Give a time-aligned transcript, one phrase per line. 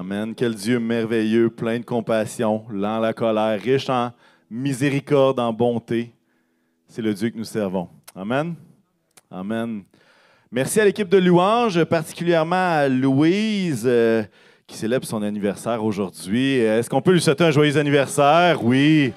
[0.00, 0.34] Amen.
[0.34, 4.12] Quel Dieu merveilleux, plein de compassion, lent à la colère, riche en
[4.50, 6.14] miséricorde, en bonté.
[6.88, 7.86] C'est le Dieu que nous servons.
[8.16, 8.54] Amen.
[9.30, 9.82] Amen.
[10.50, 14.22] Merci à l'équipe de louange, particulièrement à Louise, euh,
[14.66, 16.54] qui célèbre son anniversaire aujourd'hui.
[16.54, 18.64] Est-ce qu'on peut lui souhaiter un joyeux anniversaire?
[18.64, 19.12] Oui.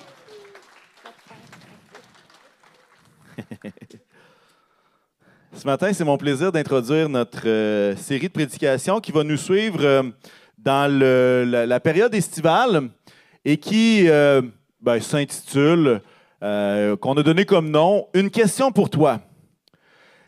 [5.54, 9.80] Ce matin, c'est mon plaisir d'introduire notre euh, série de prédications qui va nous suivre
[9.82, 10.04] euh,
[10.64, 12.90] dans la, période estivale
[13.46, 14.42] et qui euh,
[14.82, 16.02] ben, s'intitule,
[16.42, 19.22] qu'on a donné comme nom, Une question pour toi.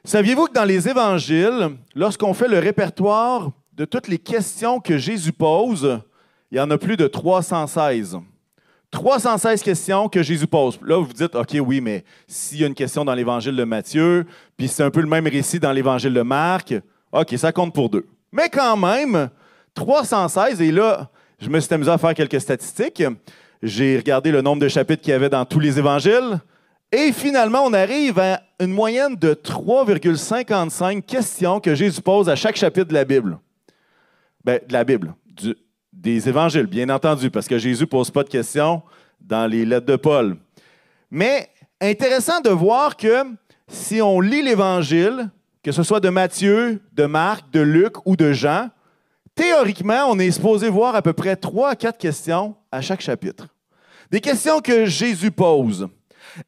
[0.06, 5.34] Saviez-vous que dans les évangiles, lorsqu'on fait le répertoire de toutes les questions que Jésus
[5.34, 6.00] pose,
[6.52, 8.20] il y en a plus de 316.
[8.92, 10.80] 316 questions que Jésus pose.
[10.84, 13.64] Là, vous vous dites, OK, oui, mais s'il y a une question dans l'évangile de
[13.64, 14.26] Matthieu,
[14.56, 16.74] puis c'est un peu le même récit dans l'évangile de Marc,
[17.12, 18.06] OK, ça compte pour deux.
[18.32, 19.30] Mais quand même,
[19.76, 21.10] 316, et là,
[21.40, 23.04] je me suis amusé à faire quelques statistiques.
[23.62, 26.40] J'ai regardé le nombre de chapitres qu'il y avait dans tous les évangiles.
[26.92, 32.56] Et finalement, on arrive à une moyenne de 3,55 questions que Jésus pose à chaque
[32.56, 33.38] chapitre de la Bible.
[34.44, 35.14] Bien, de la Bible,
[35.92, 38.82] des évangiles, bien entendu, parce que Jésus ne pose pas de questions
[39.20, 40.38] dans les lettres de Paul.
[41.12, 41.50] Mais
[41.82, 43.24] intéressant de voir que
[43.68, 45.30] si on lit l'évangile,
[45.64, 48.70] que ce soit de Matthieu, de Marc, de Luc ou de Jean,
[49.36, 53.48] théoriquement, on est supposé voir à peu près trois à quatre questions à chaque chapitre.
[54.12, 55.88] Des questions que Jésus pose.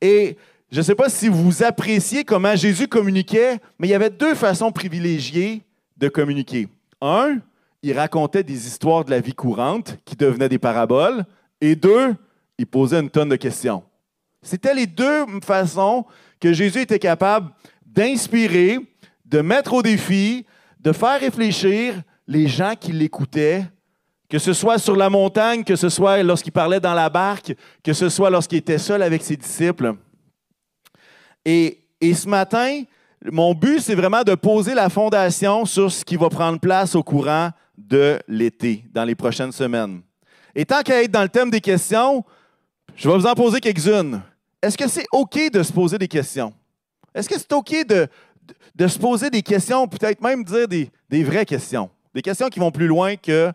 [0.02, 0.38] Et
[0.72, 4.36] je ne sais pas si vous appréciez comment Jésus communiquait, mais il y avait deux
[4.36, 5.64] façons privilégiées
[5.98, 6.68] de communiquer.
[7.02, 7.38] Un,
[7.82, 11.26] il racontait des histoires de la vie courante qui devenaient des paraboles.
[11.62, 12.16] Et deux,
[12.58, 13.84] il posait une tonne de questions.
[14.42, 16.06] C'était les deux façons
[16.40, 17.52] que Jésus était capable
[17.86, 18.80] d'inspirer,
[19.26, 20.46] de mettre au défi,
[20.80, 21.96] de faire réfléchir
[22.28, 23.66] les gens qui l'écoutaient,
[24.30, 27.94] que ce soit sur la montagne, que ce soit lorsqu'il parlait dans la barque, que
[27.94, 29.94] ce soit lorsqu'il était seul avec ses disciples.
[31.46, 32.84] Et, ce matin,
[33.32, 37.04] mon but, c'est vraiment de poser la fondation sur ce qui va prendre place au
[37.04, 40.02] courant de l'été, dans les prochaines semaines.
[40.54, 42.26] Et tant qu'à être dans le thème des questions,
[42.96, 44.22] je vais vous en poser quelques-unes.
[44.62, 46.54] Est-ce que c'est OK de se poser des questions?
[47.14, 51.90] Est-ce que c'est OK de, se poser des questions, peut-être même dire des, vraies questions?
[52.18, 53.54] Des questions qui vont plus loin que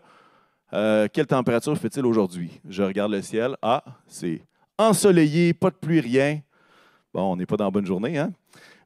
[0.71, 2.61] euh, quelle température fait-il aujourd'hui?
[2.69, 3.57] Je regarde le ciel.
[3.61, 4.39] Ah, c'est
[4.77, 6.39] ensoleillé, pas de pluie, rien.
[7.13, 8.31] Bon, on n'est pas dans la bonne journée, hein?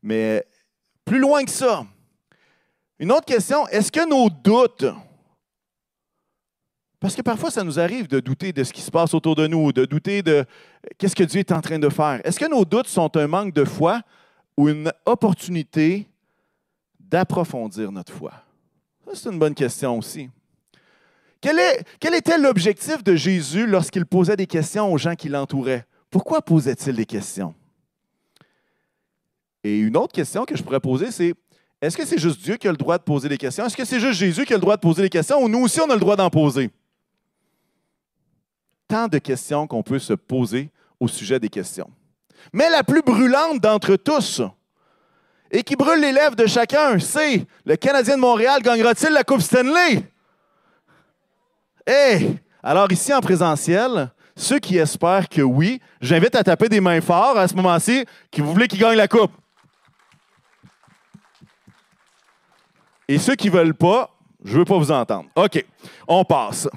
[0.02, 0.44] Mais
[1.06, 1.86] plus loin que ça.
[2.98, 4.88] Une autre question, est-ce que nos doutes
[7.00, 9.46] parce que parfois, ça nous arrive de douter de ce qui se passe autour de
[9.46, 10.44] nous, de douter de
[10.98, 12.20] qu'est-ce que Dieu est en train de faire.
[12.24, 14.02] Est-ce que nos doutes sont un manque de foi
[14.58, 16.10] ou une opportunité
[17.00, 18.34] d'approfondir notre foi?
[19.14, 20.30] C'est une bonne question aussi.
[21.40, 25.86] Quel était l'objectif de Jésus lorsqu'il posait des questions aux gens qui l'entouraient?
[26.10, 27.54] Pourquoi posait-il des questions?
[29.64, 31.34] Et une autre question que je pourrais poser, c'est
[31.82, 33.66] est-ce que c'est juste Dieu qui a le droit de poser des questions?
[33.66, 35.60] Est-ce que c'est juste Jésus qui a le droit de poser des questions ou nous
[35.60, 36.72] aussi on a le droit d'en poser?
[38.88, 41.90] tant de questions qu'on peut se poser au sujet des questions.
[42.54, 44.42] Mais la plus brûlante d'entre tous,
[45.52, 49.42] et qui brûle les lèvres de chacun, c'est le Canadien de Montréal gagnera-t-il la Coupe
[49.42, 50.04] Stanley?
[51.86, 52.30] Eh!
[52.62, 57.38] Alors ici en présentiel, ceux qui espèrent que oui, j'invite à taper des mains fortes
[57.38, 59.32] à ce moment-ci qui vous voulez qu'il gagne la Coupe.
[63.08, 64.10] Et ceux qui veulent pas,
[64.44, 65.30] je ne veux pas vous entendre.
[65.36, 65.66] OK,
[66.08, 66.68] on passe.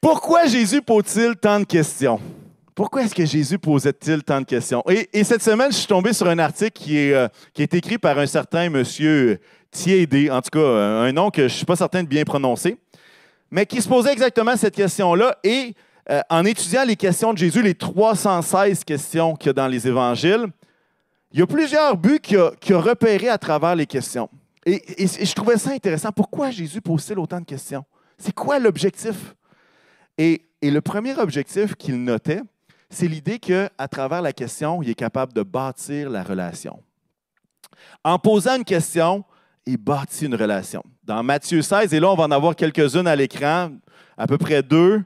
[0.00, 2.20] Pourquoi Jésus pose-t-il tant de questions?
[2.80, 4.82] Pourquoi est-ce que Jésus posait-il tant de questions?
[4.88, 7.98] Et, cette semaine, je suis tombé sur un article qui est, euh, qui est écrit
[7.98, 9.38] par un certain monsieur
[9.70, 12.78] Thiédé, en tout cas, un nom que je ne suis pas certain de bien prononcer,
[13.50, 15.36] mais qui se posait exactement cette question-là.
[15.44, 15.74] Et
[16.08, 19.86] euh, en étudiant les questions de Jésus, les 316 questions qu'il y a dans les
[19.86, 20.46] évangiles,
[21.32, 24.30] il y a plusieurs buts qu'il a, repérés à travers les questions.
[24.64, 26.12] Et je trouvais ça intéressant.
[26.12, 27.84] Pourquoi Jésus pose-t-il autant de questions?
[28.16, 29.34] C'est quoi l'objectif?
[30.16, 32.42] Et, le premier objectif qu'il notait,
[32.90, 36.82] c'est l'idée qu'à travers la question, il est capable de bâtir la relation.
[38.02, 39.24] En posant une question,
[39.64, 40.82] il bâtit une relation.
[41.04, 43.70] Dans Matthieu 16, et là, on va en avoir quelques-unes à l'écran,
[44.18, 45.02] à peu près deux.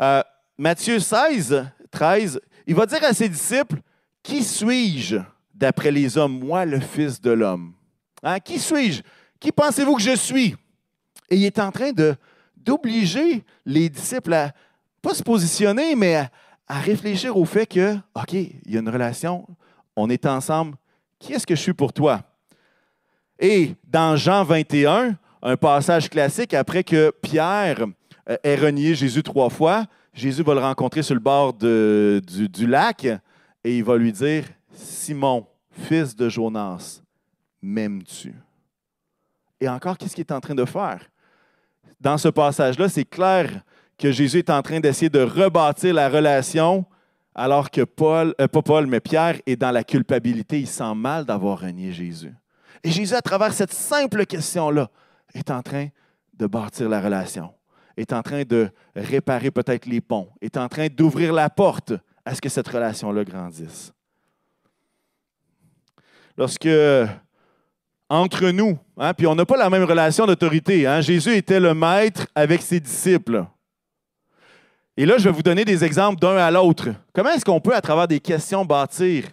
[0.00, 0.22] Euh,
[0.56, 3.80] Matthieu 16, 13, il va dire à ses disciples
[4.22, 5.16] Qui suis-je
[5.52, 7.72] d'après les hommes, moi, le Fils de l'homme?
[8.22, 8.38] Hein?
[8.38, 9.02] Qui suis-je?
[9.40, 10.54] Qui pensez-vous que je suis
[11.28, 11.90] Et il est en train
[12.56, 14.52] d'obliger les disciples à
[15.02, 16.30] pas se positionner, mais à,
[16.74, 19.46] réfléchir au fait que, OK, il y a une relation,
[19.94, 20.76] on est ensemble,
[21.18, 22.22] qui est-ce que je suis pour toi?
[23.38, 27.84] Et dans Jean 21, un passage classique après que Pierre
[28.28, 29.84] euh, ait renié Jésus trois fois.
[30.12, 34.44] Jésus va le rencontrer sur le bord du, du lac et il va lui dire
[34.72, 37.02] Simon, fils de Jonas,
[37.60, 38.34] m'aimes-tu?
[39.60, 41.00] Et encore, qu'est-ce qu'il est en train de faire?
[42.00, 43.62] Dans ce passage-là, c'est clair
[43.98, 46.84] que Jésus est en train d'essayer de rebâtir la relation
[47.34, 50.60] alors que Paul, euh, pas Paul, mais Pierre est dans la culpabilité.
[50.60, 52.32] Il sent mal d'avoir renié Jésus.
[52.82, 54.88] Et Jésus, à travers cette simple question-là,
[55.34, 55.88] est en train
[56.32, 57.52] de bâtir la relation,
[57.96, 61.92] est en train de réparer peut-être les ponts, est en train d'ouvrir la porte
[62.24, 63.92] à ce que cette relation-là grandisse.
[66.38, 66.68] Lorsque,
[68.08, 71.74] entre nous, hein, puis on n'a pas la même relation d'autorité, hein, Jésus était le
[71.74, 73.44] maître avec ses disciples.
[74.98, 76.88] Et là, je vais vous donner des exemples d'un à l'autre.
[77.12, 79.24] Comment est-ce qu'on peut, à travers des questions, bâtir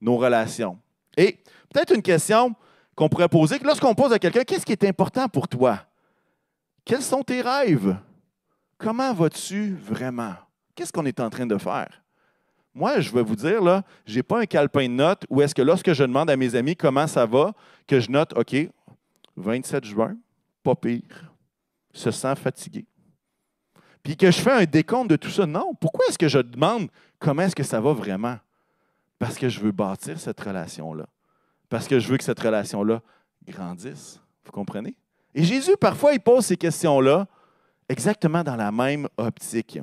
[0.00, 0.78] nos relations?
[1.16, 1.38] Et
[1.72, 2.54] peut-être une question
[2.96, 5.78] qu'on pourrait poser, lorsqu'on pose à quelqu'un, qu'est-ce qui est important pour toi?
[6.84, 7.96] Quels sont tes rêves?
[8.78, 10.34] Comment vas-tu vraiment?
[10.74, 12.02] Qu'est-ce qu'on est en train de faire?
[12.74, 15.54] Moi, je vais vous dire, là, je n'ai pas un calepin de notes où est-ce
[15.54, 17.52] que lorsque je demande à mes amis comment ça va,
[17.86, 18.56] que je note, OK,
[19.36, 20.16] 27 juin,
[20.64, 21.30] pas pire,
[21.92, 22.86] se sent fatigué
[24.02, 25.46] puis que je fais un décompte de tout ça.
[25.46, 25.74] Non.
[25.80, 26.88] Pourquoi est-ce que je demande
[27.18, 28.38] comment est-ce que ça va vraiment?
[29.18, 31.06] Parce que je veux bâtir cette relation-là.
[31.68, 33.00] Parce que je veux que cette relation-là
[33.46, 34.20] grandisse.
[34.44, 34.96] Vous comprenez?
[35.34, 37.26] Et Jésus, parfois, il pose ces questions-là
[37.88, 39.78] exactement dans la même optique.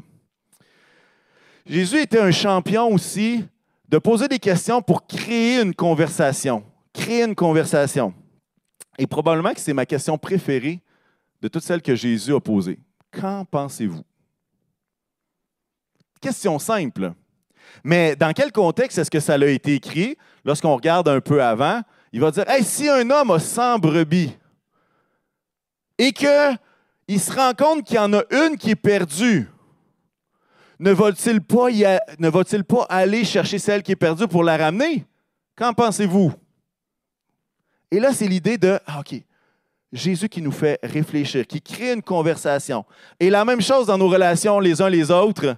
[1.66, 3.46] Jésus était un champion aussi
[3.88, 6.64] de poser des questions pour créer une conversation.
[6.94, 8.14] Créer une conversation.
[8.98, 10.82] Et probablement que c'est ma question préférée
[11.42, 12.80] de toutes celles que Jésus a posées.
[13.12, 14.04] Qu'en pensez-vous?
[16.22, 17.14] Question simple.
[17.84, 20.18] Mais dans quel contexte est-ce que ça a été écrit?
[20.44, 21.82] Lorsqu'on regarde un peu avant,
[22.12, 24.36] il va dire si un homme a 100 brebis
[25.98, 29.50] et qu'il se rend compte qu'il y en a une qui est perdue,
[30.80, 31.68] ne va-t-il pas,
[32.68, 35.06] pas aller chercher celle qui est perdue pour la ramener?
[35.56, 36.34] Qu'en pensez-vous?
[37.92, 39.22] Et là, c'est l'idée de ah, OK,
[39.92, 42.86] Jésus qui nous fait réfléchir, qui crée une conversation.
[43.20, 45.58] Et la même chose dans nos relations les uns les autres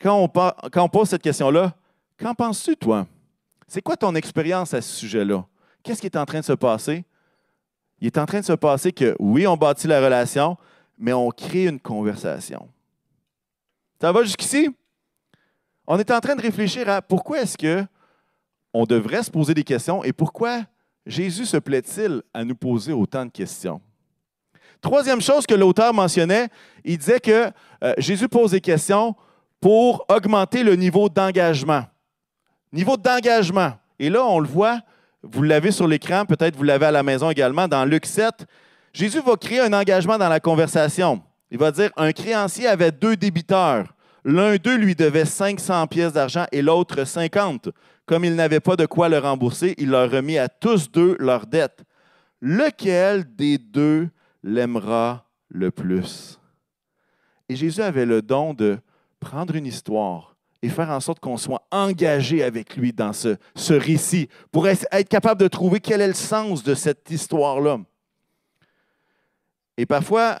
[0.00, 0.30] quand
[0.76, 1.74] on, pose cette question-là,
[2.18, 3.06] qu'en penses-tu, toi?
[3.68, 5.44] C'est quoi ton expérience à ce sujet-là?
[5.82, 7.04] Qu'est-ce qui est en train de se passer?
[8.00, 10.56] Il est en train de se passer que, oui, on bâtit la relation,
[10.98, 12.68] mais on crée une conversation.
[14.00, 14.74] Ça va jusqu'ici?
[15.86, 17.84] On est en train de réfléchir à pourquoi est-ce que
[18.72, 20.62] on devrait se poser des questions et pourquoi
[21.04, 23.80] Jésus se plaît-il à nous poser autant de questions?
[24.80, 26.48] Troisième chose que l'auteur mentionnait,
[26.84, 27.50] il disait que
[27.84, 29.14] euh, Jésus pose des questions
[29.60, 31.84] pour augmenter le niveau d'engagement.
[32.72, 33.74] Niveau d'engagement.
[33.98, 34.80] Et là, on le voit,
[35.22, 38.46] vous l'avez sur l'écran, peut-être vous l'avez à la maison également, dans Luc 7.
[38.92, 41.22] Jésus va créer un engagement dans la conversation.
[41.50, 43.94] Il va dire, un créancier avait deux débiteurs.
[44.24, 47.70] L'un d'eux lui devait 500 pièces d'argent et l'autre 50.
[48.06, 51.46] Comme il n'avait pas de quoi le rembourser, il leur remit à tous deux leur
[51.46, 51.84] dette.
[52.40, 54.08] Lequel des deux
[54.42, 56.38] l'aimera le plus?
[57.48, 58.78] Et Jésus avait le don de
[59.20, 63.72] prendre une histoire et faire en sorte qu'on soit engagé avec lui dans ce, ce
[63.72, 67.78] récit pour être capable de trouver quel est le sens de cette histoire-là.
[69.76, 70.38] Et parfois,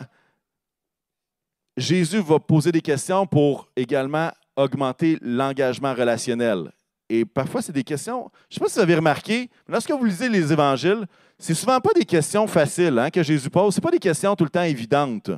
[1.76, 6.72] Jésus va poser des questions pour également augmenter l'engagement relationnel.
[7.08, 9.90] Et parfois, c'est des questions, je ne sais pas si vous avez remarqué, mais lorsque
[9.90, 11.06] vous lisez les évangiles,
[11.38, 14.44] c'est souvent pas des questions faciles hein, que Jésus pose, ce pas des questions tout
[14.44, 15.30] le temps évidentes.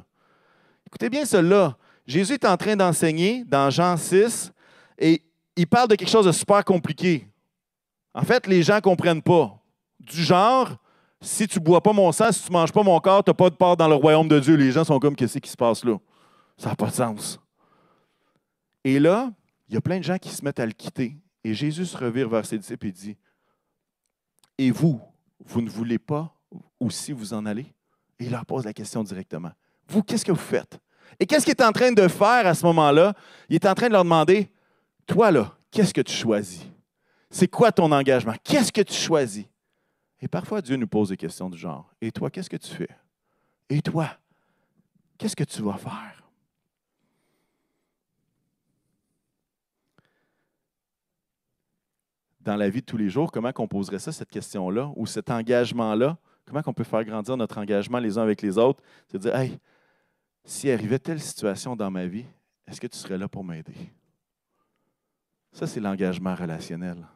[0.87, 1.77] Écoutez bien cela.
[2.07, 4.53] Jésus est en train d'enseigner dans Jean 6
[4.99, 5.23] et
[5.57, 7.29] il parle de quelque chose de super compliqué.
[8.15, 9.59] En fait, les gens ne comprennent pas.
[10.01, 10.77] Du genre,
[11.21, 13.31] si tu ne bois pas mon sang, si tu ne manges pas mon corps, tu
[13.31, 14.57] n'as pas de part dans le royaume de Dieu.
[14.57, 15.97] Les gens sont comme, qu'est-ce qui se passe là?
[16.57, 17.41] Ça n'a pas de sens.
[18.85, 19.33] Et là,
[19.69, 21.17] il y a plein de gens qui se mettent à le quitter.
[21.45, 23.17] Et Jésus se revire vers ses disciples et dit,
[24.59, 25.01] Et vous,
[25.45, 26.35] vous ne voulez pas
[26.79, 27.67] aussi vous en aller?
[28.19, 29.53] Et il leur pose la question directement.
[29.89, 30.79] Vous, qu'est-ce que vous faites?
[31.21, 33.15] Et qu'est-ce qu'il est en train de faire à ce moment-là?
[33.49, 34.51] Il est en train de leur demander,
[35.07, 36.67] toi là, qu'est-ce que tu choisis?
[37.31, 38.35] C'est quoi ton engagement?
[38.45, 39.47] Qu'est-ce que tu choisis?
[40.21, 42.89] Et parfois, Dieu nous pose des questions du genre, et toi, qu'est-ce que tu fais?
[43.69, 44.09] Et toi,
[45.19, 46.23] qu'est-ce que tu vas faire?
[52.41, 55.31] Dans la vie de tous les jours, comment on poserait ça, cette question-là, ou cet
[55.31, 56.19] engagement-là?
[56.45, 58.83] Comment on peut faire grandir notre engagement les uns avec les autres?
[59.09, 59.59] C'est dire, hey,
[60.45, 62.25] s'il arrivait telle situation dans ma vie,
[62.67, 63.75] est-ce que tu serais là pour m'aider?
[65.53, 67.07] Ça, c'est l'engagement relationnel.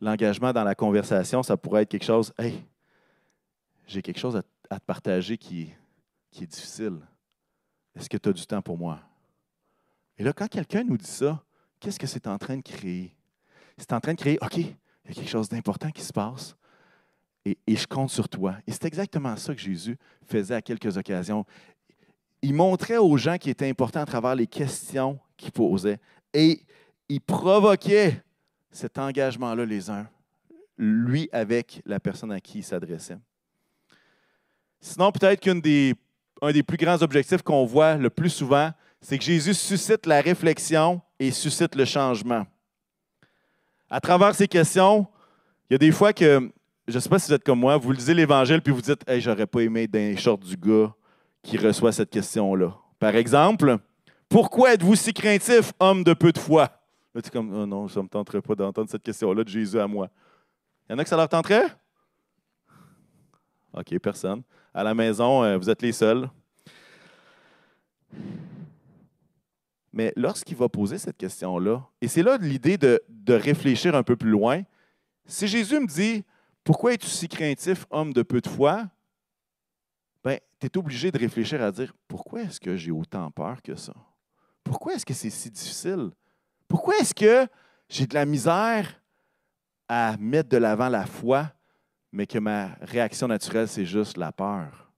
[0.00, 2.62] L'engagement dans la conversation, ça pourrait être quelque chose, hey,
[3.86, 4.36] j'ai quelque chose
[4.68, 5.72] à te partager qui,
[6.38, 6.98] est difficile.
[7.94, 9.00] Est-ce que tu as du temps pour moi?
[10.18, 11.42] Et là, quand quelqu'un nous dit ça,
[11.80, 13.16] qu'est-ce que c'est en train de créer?
[13.78, 16.56] C'est en train de créer, OK, il y a quelque chose d'important qui se passe
[17.44, 18.56] et je compte sur toi.
[18.66, 21.44] Et c'est exactement ça que Jésus faisait à quelques occasions.
[22.46, 25.98] Il montrait aux gens qui étaient importants à travers les questions qu'il posait
[26.32, 26.60] et
[27.08, 28.22] il provoquait
[28.70, 30.06] cet engagement-là les uns,
[30.78, 33.18] lui avec la personne à qui il s'adressait.
[34.80, 35.96] Sinon, peut-être qu'un des,
[36.40, 41.00] des plus grands objectifs qu'on voit le plus souvent, c'est que Jésus suscite la réflexion
[41.18, 42.46] et suscite le changement.
[43.90, 45.04] À travers ces questions,
[45.68, 46.48] il y a des fois que,
[46.86, 49.02] je ne sais pas si vous êtes comme moi, vous lisez l'Évangile puis vous dites
[49.08, 50.94] Hey, j'aurais pas aimé les shorts du gars
[51.46, 52.76] qui reçoit cette question-là.
[52.98, 53.78] Par exemple,
[54.28, 56.68] pourquoi êtes-vous si craintif, homme de peu de foi?
[57.14, 59.48] Là, tu es comme, oh non, ça ne me tenterait pas d'entendre cette question-là de
[59.48, 60.10] Jésus à moi.
[60.88, 61.66] Il y en a que ça leur tenterait?
[63.72, 64.42] OK, personne.
[64.74, 66.28] À la maison, euh, vous êtes les seuls.
[69.92, 74.16] Mais lorsqu'il va poser cette question-là, et c'est là l'idée de, de, réfléchir un peu
[74.16, 74.62] plus loin,
[75.26, 76.24] si Jésus me dit
[76.64, 78.88] Pourquoi es-tu si craintif, homme de peu de foi?
[80.60, 83.94] Tu es obligé de réfléchir à dire Pourquoi est-ce que j'ai autant peur que ça?
[84.64, 86.10] Pourquoi est-ce que c'est si difficile?
[86.66, 87.46] Pourquoi est-ce que
[87.88, 89.00] j'ai de la misère
[89.88, 91.52] à mettre de l'avant la foi,
[92.10, 94.90] mais que ma réaction naturelle, c'est juste la peur?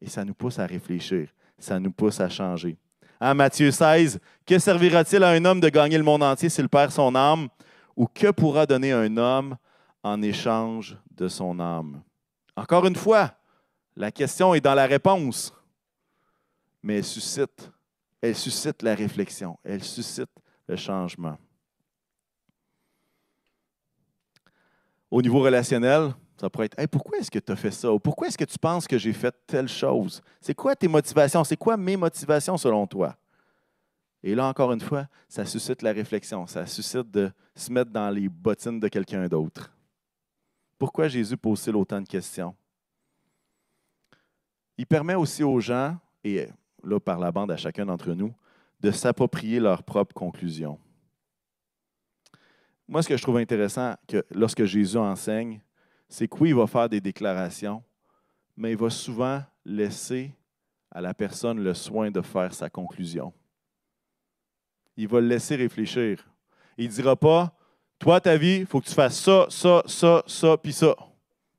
[0.00, 2.76] Et ça nous pousse à réfléchir, ça nous pousse à changer.
[3.18, 6.90] En Matthieu 16, que servira-t-il à un homme de gagner le monde entier s'il perd
[6.90, 7.48] son âme?
[7.96, 9.56] Ou que pourra donner un homme
[10.02, 12.02] en échange de son âme?
[12.54, 13.32] Encore une fois,
[13.96, 15.52] la question est dans la réponse,
[16.82, 17.70] mais elle suscite,
[18.20, 20.30] elle suscite la réflexion, elle suscite
[20.68, 21.38] le changement.
[25.10, 27.90] Au niveau relationnel, ça pourrait être pourquoi est-ce que tu as fait ça?
[27.90, 30.20] Ou pourquoi est-ce que tu penses que j'ai fait telle chose?
[30.40, 31.44] C'est quoi tes motivations?
[31.44, 33.16] C'est quoi mes motivations selon toi?
[34.22, 38.10] Et là, encore une fois, ça suscite la réflexion, ça suscite de se mettre dans
[38.10, 39.72] les bottines de quelqu'un d'autre.
[40.78, 42.54] Pourquoi Jésus pose-t-il autant de questions?
[44.78, 46.48] Il permet aussi aux gens, et
[46.82, 48.34] là par la bande à chacun d'entre nous,
[48.80, 50.78] de s'approprier leurs propres conclusions.
[52.88, 55.60] Moi, ce que je trouve intéressant que lorsque Jésus enseigne,
[56.08, 57.82] c'est que oui, il va faire des déclarations,
[58.56, 60.32] mais il va souvent laisser
[60.90, 63.32] à la personne le soin de faire sa conclusion.
[64.96, 66.26] Il va le laisser réfléchir.
[66.78, 67.52] Il ne dira pas,
[67.98, 70.94] toi, ta vie, il faut que tu fasses ça, ça, ça, ça, puis ça.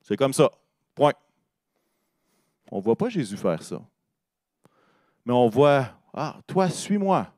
[0.02, 0.50] C'est comme ça.
[0.96, 1.14] Point.
[2.72, 3.82] On ne voit pas Jésus faire ça.
[5.26, 7.34] Mais on voit, ah, toi, suis-moi.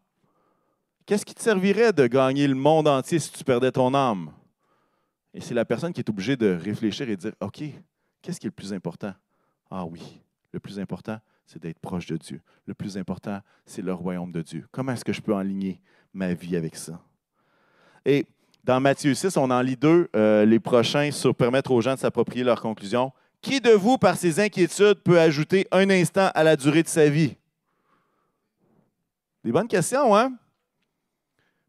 [1.06, 4.32] Qu'est-ce qui te servirait de gagner le monde entier si tu perdais ton âme?
[5.34, 7.64] Et c'est la personne qui est obligée de réfléchir et de dire, OK,
[8.22, 9.14] qu'est-ce qui est le plus important?
[9.72, 10.22] Ah oui,
[10.52, 12.42] le plus important, c'est d'être proche de Dieu.
[12.66, 14.68] Le plus important, c'est le royaume de Dieu.
[14.72, 15.82] Comment est-ce que je peux aligner
[16.14, 17.02] ma vie avec ça?
[18.06, 18.26] Et
[18.64, 22.00] dans Matthieu 6, on en lit deux, euh, les prochains, sur permettre aux gens de
[22.00, 23.12] s'approprier leurs conclusions.
[23.42, 27.08] Qui de vous, par ses inquiétudes, peut ajouter un instant à la durée de sa
[27.10, 27.36] vie?
[29.44, 30.34] Des bonnes questions, hein?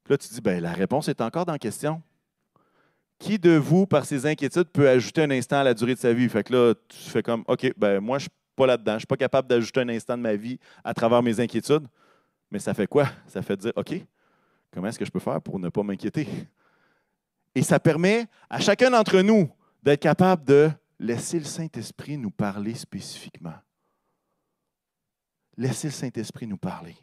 [0.04, 2.02] Puis là, tu dis, ben, la réponse est encore dans la question.
[3.18, 6.12] Qui de vous, par ses inquiétudes, peut ajouter un instant à la durée de sa
[6.12, 6.28] vie?
[6.28, 8.92] Fait que là, tu fais comme, OK, ben, moi, je ne suis pas là-dedans.
[8.92, 11.86] Je ne suis pas capable d'ajouter un instant de ma vie à travers mes inquiétudes.
[12.50, 13.08] Mais ça fait quoi?
[13.28, 13.94] Ça fait dire, OK,
[14.72, 16.26] comment est-ce que je peux faire pour ne pas m'inquiéter?
[17.54, 19.48] Et ça permet à chacun d'entre nous
[19.82, 20.70] d'être capable de
[21.00, 23.54] laissez le Saint-Esprit nous parler spécifiquement.
[25.56, 26.96] Laissez le Saint-Esprit nous parler.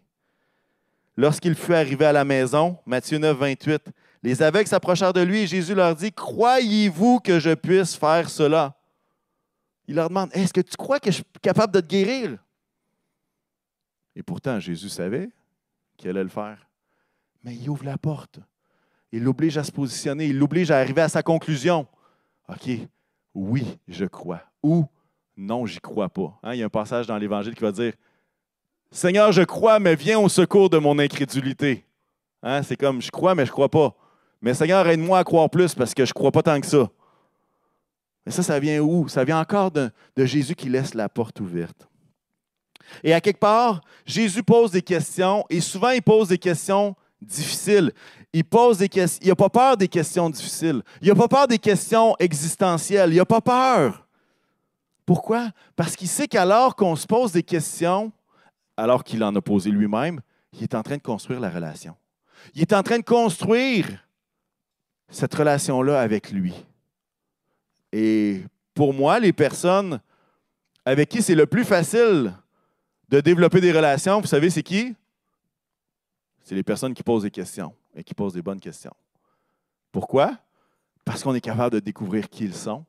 [1.17, 3.89] Lorsqu'il fut arrivé à la maison, Matthieu 9, 28,
[4.21, 8.77] les aveugles s'approchèrent de lui et Jésus leur dit, Croyez-vous que je puisse faire cela?
[9.87, 12.37] Il leur demande, Est-ce que tu crois que je suis capable de te guérir?
[14.15, 15.29] Et pourtant, Jésus savait
[15.97, 16.67] qu'il allait le faire.
[17.43, 18.39] Mais il ouvre la porte.
[19.11, 20.27] Il l'oblige à se positionner.
[20.27, 21.87] Il l'oblige à arriver à sa conclusion.
[22.47, 22.69] OK,
[23.37, 24.85] oui, je crois, ou
[25.37, 26.39] non, j'y crois pas.
[26.41, 27.93] Hein, il y a un passage dans l'Évangile qui va dire
[28.89, 31.85] Seigneur, je crois, mais viens au secours de mon incrédulité.
[32.41, 33.95] Hein, c'est comme je crois, mais je crois pas.
[34.41, 36.89] Mais Seigneur, aide-moi à croire plus parce que je crois pas tant que ça.
[38.25, 39.07] Mais ça, ça vient où?
[39.07, 41.87] Ça vient encore de Jésus qui laisse la porte ouverte.
[43.03, 47.91] Et à quelque part, Jésus pose des questions et souvent il pose des questions difficiles.
[48.33, 49.19] Il pose des questions.
[49.23, 50.81] Il n'a pas peur des questions difficiles.
[51.01, 53.11] Il n'a pas peur des questions existentielles.
[53.11, 54.07] Il n'a pas peur.
[55.05, 55.49] Pourquoi?
[55.75, 58.11] Parce qu'il sait qu'alors qu'on se pose des questions,
[58.75, 60.21] alors qu'il en a posé lui-même,
[60.53, 61.95] il est en train de construire la relation.
[62.53, 63.87] Il est en train de construire
[65.09, 66.53] cette relation-là avec lui.
[67.91, 68.43] Et
[68.73, 69.99] pour moi, les personnes
[70.85, 72.33] avec qui c'est le plus facile
[73.09, 74.95] de développer des relations, vous savez, c'est qui?
[76.47, 78.93] C'est les personnes qui posent des questions et qui posent des bonnes questions.
[79.91, 80.37] Pourquoi?
[81.03, 82.85] Parce qu'on est capable de découvrir qui ils sont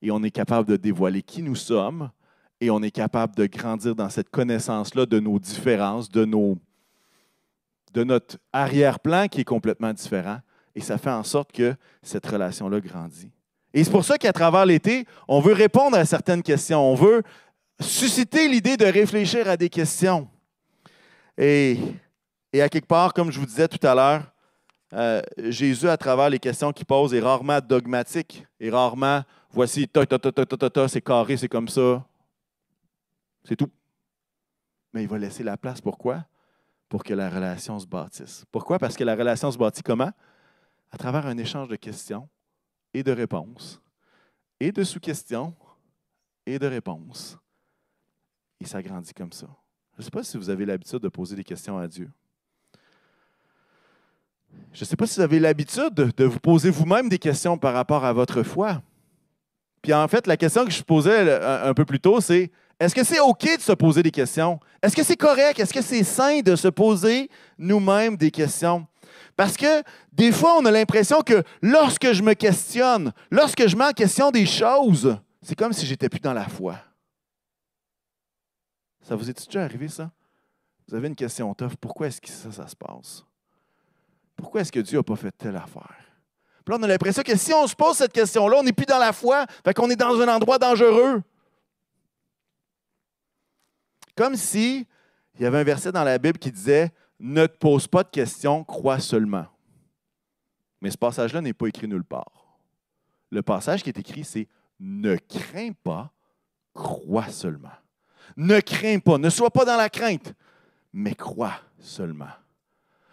[0.00, 2.10] et on est capable de dévoiler qui nous sommes
[2.58, 6.56] et on est capable de grandir dans cette connaissance-là de nos différences, de, nos,
[7.94, 10.38] notre arrière-plan qui est complètement différent.
[10.74, 13.30] Et ça fait en sorte que cette relation-là grandit.
[13.74, 16.80] Et c'est pour ça qu'à travers l'été, on veut répondre à certaines questions.
[16.80, 17.22] On veut
[17.78, 20.30] susciter l'idée de réfléchir à des questions.
[21.36, 21.76] Et,
[22.52, 24.32] et à quelque part, comme je vous disais tout à l'heure,
[24.92, 30.04] euh, Jésus, à travers les questions qu'il pose, est rarement dogmatique, et rarement, voici, ta,
[30.04, 32.06] ta, ta, c'est carré, c'est comme ça.
[33.44, 33.70] C'est tout.
[34.92, 35.80] Mais il va laisser la place.
[35.80, 36.26] Pourquoi?
[36.88, 38.44] Pour que la relation se bâtisse.
[38.52, 38.78] Pourquoi?
[38.78, 40.12] Parce que la relation se bâtit comment?
[40.90, 42.28] À travers un échange de questions
[42.92, 43.80] et de réponses,
[44.60, 45.54] et de sous-questions
[46.44, 47.38] et de réponses.
[48.60, 49.46] Et ça grandit comme ça.
[49.94, 52.10] Je ne sais pas si vous avez l'habitude de poser des questions à Dieu.
[54.72, 57.74] Je ne sais pas si vous avez l'habitude de vous poser vous-même des questions par
[57.74, 58.82] rapport à votre foi.
[59.82, 63.04] Puis en fait, la question que je posais un peu plus tôt, c'est est-ce que
[63.04, 64.58] c'est OK de se poser des questions?
[64.82, 65.60] Est-ce que c'est correct?
[65.60, 67.28] Est-ce que c'est sain de se poser
[67.58, 68.86] nous-mêmes des questions?
[69.36, 69.82] Parce que
[70.12, 74.30] des fois, on a l'impression que lorsque je me questionne, lorsque je mets en question
[74.30, 76.76] des choses, c'est comme si j'étais plus dans la foi.
[79.00, 80.10] Ça vous est déjà arrivé, ça?
[80.88, 81.76] Vous avez une question tough.
[81.80, 83.24] Pourquoi est-ce que ça, ça se passe?
[84.36, 85.96] Pourquoi est-ce que Dieu n'a pas fait telle affaire?
[86.64, 88.86] Puis là, on a l'impression que si on se pose cette question-là, on n'est plus
[88.86, 91.22] dans la foi, fait qu'on est dans un endroit dangereux.
[94.16, 94.86] Comme si
[95.34, 98.10] il y avait un verset dans la Bible qui disait Ne te pose pas de
[98.10, 99.46] questions, crois seulement.
[100.80, 102.58] Mais ce passage-là n'est pas écrit nulle part.
[103.30, 104.48] Le passage qui est écrit, c'est
[104.78, 106.12] Ne crains pas,
[106.74, 107.70] crois seulement.
[108.36, 110.34] Ne crains pas, ne sois pas dans la crainte,
[110.92, 112.30] mais crois seulement.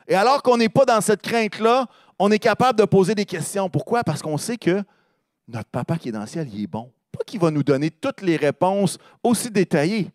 [0.10, 1.86] Et alors qu'on n'est pas dans cette crainte-là,
[2.18, 3.70] on est capable de poser des questions.
[3.70, 4.04] Pourquoi?
[4.04, 4.84] Parce qu'on sait que
[5.48, 6.92] notre papa qui est dans le ciel, il est bon.
[7.12, 10.10] Pas qu'il va nous donner toutes les réponses aussi détaillées,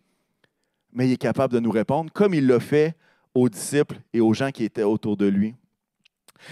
[0.92, 2.94] mais il est capable de nous répondre comme il l'a fait
[3.34, 5.54] aux disciples et aux gens qui étaient autour de lui.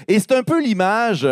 [0.07, 1.29] Et c'est un peu l'image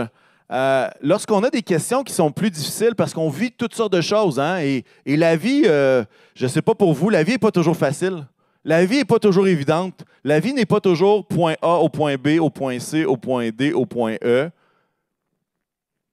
[0.51, 4.01] euh, lorsqu'on a des questions qui sont plus difficiles parce qu'on vit toutes sortes de
[4.01, 4.41] choses.
[4.41, 7.53] Hein, et, la vie, euh, je ne sais pas pour vous, la vie n'est pas
[7.53, 8.27] toujours facile.
[8.65, 10.05] La vie n'est pas toujours évidente.
[10.23, 13.51] La vie n'est pas toujours point A au point B, au point C, au point
[13.51, 14.51] D, au point E,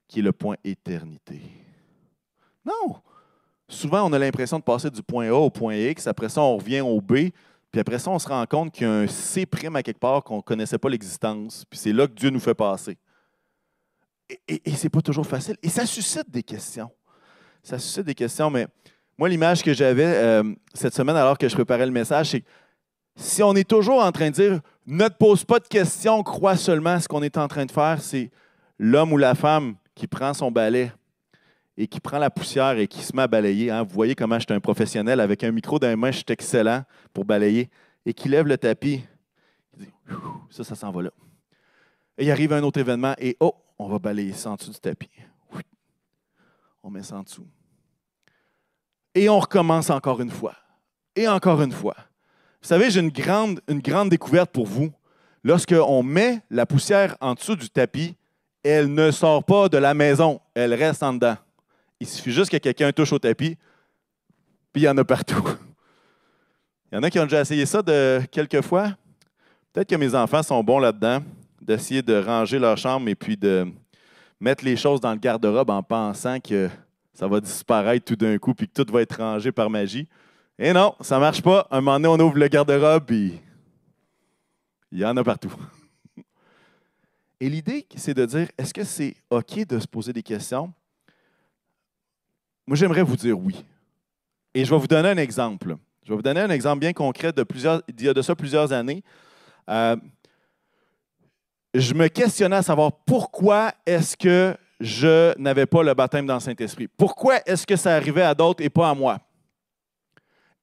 [0.07, 1.41] qui est le point éternité.
[2.65, 3.01] Non.
[3.67, 6.57] Souvent, on a l'impression de passer du point A au point X, après ça, on
[6.57, 7.31] revient au B,
[7.69, 10.23] puis après ça, on se rend compte qu'il y a un C' à quelque part
[10.23, 12.97] qu'on ne connaissait pas l'existence, puis c'est là que Dieu nous fait passer.
[14.47, 15.57] Et, et, ce n'est pas toujours facile.
[15.61, 16.91] Et ça suscite des questions.
[17.63, 18.67] Ça suscite des questions, mais
[19.17, 22.47] moi, l'image que j'avais euh, cette semaine alors que je préparais le message, c'est que
[23.15, 26.55] si on est toujours en train de dire ne te pose pas de questions, crois
[26.55, 28.29] seulement, ce qu'on est en train de faire, c'est
[28.77, 30.91] l'homme ou la femme qui prend son balai
[31.75, 33.71] et qui prend la poussière et qui se met à balayer.
[33.71, 33.83] Hein.
[33.83, 36.25] Vous voyez comment je suis un professionnel avec un micro dans les mains, je suis
[36.29, 37.69] excellent pour balayer.
[38.05, 39.03] Et qui lève le tapis.
[39.77, 39.91] Il dit
[40.51, 41.11] Ça, ça s'en va là.
[42.17, 44.79] Et il arrive un autre événement et oh, on va balayer ça en dessous du
[44.79, 45.09] tapis.
[46.83, 47.45] On met ça en dessous.
[49.17, 50.53] Et on recommence encore une fois.
[51.15, 51.95] Et encore une fois.
[52.61, 53.59] Vous savez, j'ai une grande,
[54.11, 54.91] découverte pour vous.
[55.43, 58.15] Lorsqu'on met la poussière en dessous du tapis,
[58.61, 61.35] elle ne sort pas de la maison, elle reste en dedans.
[61.99, 63.57] Il suffit juste que quelqu'un touche au tapis,
[64.71, 65.43] puis il y en a partout.
[66.91, 68.91] Il y en a qui ont déjà essayé ça de quelques fois.
[69.73, 71.23] Peut-être que mes enfants sont bons là-dedans,
[71.59, 73.65] d'essayer de ranger leur chambre et puis de
[74.39, 76.69] mettre les choses dans le garde-robe en pensant que
[77.17, 80.07] ça va disparaître tout d'un coup puis que tout va être rangé par magie.
[80.59, 81.67] Et non, ça ne marche pas.
[81.71, 83.41] Un moment donné, on ouvre le garde-robe puis
[84.91, 85.51] il y en a partout.
[87.39, 90.71] Et l'idée, c'est de dire, est-ce que c'est OK de se poser des questions?
[92.67, 93.65] Moi, j'aimerais vous dire oui.
[94.53, 95.75] Et je vais vous donner un exemple.
[96.03, 98.35] Je vais vous donner un exemple bien concret de plusieurs, il y a de ça
[98.35, 99.03] plusieurs années.
[99.69, 99.95] Euh,
[101.73, 106.39] je me questionnais à savoir pourquoi est-ce que je n'avais pas le baptême dans le
[106.39, 106.87] Saint-Esprit?
[106.97, 109.19] Pourquoi est-ce que ça arrivait à d'autres et pas à moi?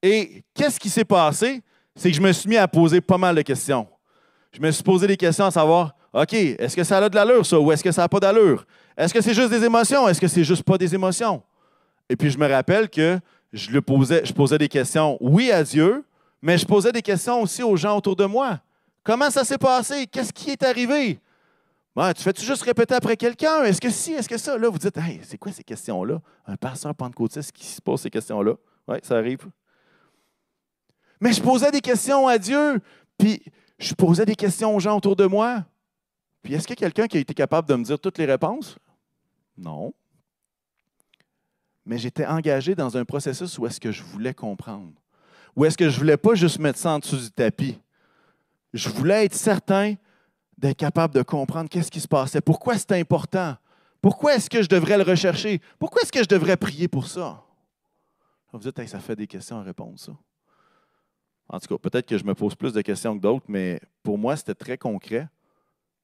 [0.01, 1.61] Et qu'est-ce qui s'est passé?
[1.95, 3.87] C'est que je me suis mis à poser pas mal de questions.
[4.51, 7.45] Je me suis posé des questions à savoir, OK, est-ce que ça a de l'allure,
[7.45, 8.65] ça, ou est-ce que ça n'a pas d'allure?
[8.97, 10.07] Est-ce que c'est juste des émotions?
[10.07, 11.43] Est-ce que c'est juste pas des émotions?
[12.09, 13.19] Et puis je me rappelle que
[13.51, 16.05] je, le posais, je posais des questions, oui, à Dieu,
[16.41, 18.59] mais je posais des questions aussi aux gens autour de moi.
[19.03, 20.07] Comment ça s'est passé?
[20.07, 21.19] Qu'est-ce qui est arrivé?
[21.95, 23.63] Tu fais-tu juste répéter après quelqu'un?
[23.63, 24.13] Est-ce que si?
[24.13, 24.57] Est-ce que ça?
[24.57, 26.21] Là, vous dites, hey, c'est quoi ces questions-là?
[26.45, 28.55] Un pasteur pentecôtiste qui se pose ces questions-là?
[28.87, 29.49] Oui, ça arrive.
[31.21, 32.81] Mais je posais des questions à Dieu,
[33.17, 33.41] puis
[33.79, 35.65] je posais des questions aux gens autour de moi.
[36.43, 38.25] Puis est-ce qu'il y a quelqu'un qui a été capable de me dire toutes les
[38.25, 38.77] réponses?
[39.57, 39.93] Non.
[41.85, 44.91] Mais j'étais engagé dans un processus où est-ce que je voulais comprendre.
[45.55, 47.79] Où est-ce que je ne voulais pas juste mettre ça en dessous du tapis.
[48.73, 49.95] Je voulais être certain
[50.57, 53.55] d'être capable de comprendre qu'est-ce qui se passait, pourquoi c'est important,
[54.01, 57.43] pourquoi est-ce que je devrais le rechercher, pourquoi est-ce que je devrais prier pour ça?
[58.51, 60.13] Vous dites, ça fait des questions à répondre, ça.
[61.49, 64.17] En tout cas, peut-être que je me pose plus de questions que d'autres, mais pour
[64.17, 65.27] moi, c'était très concret.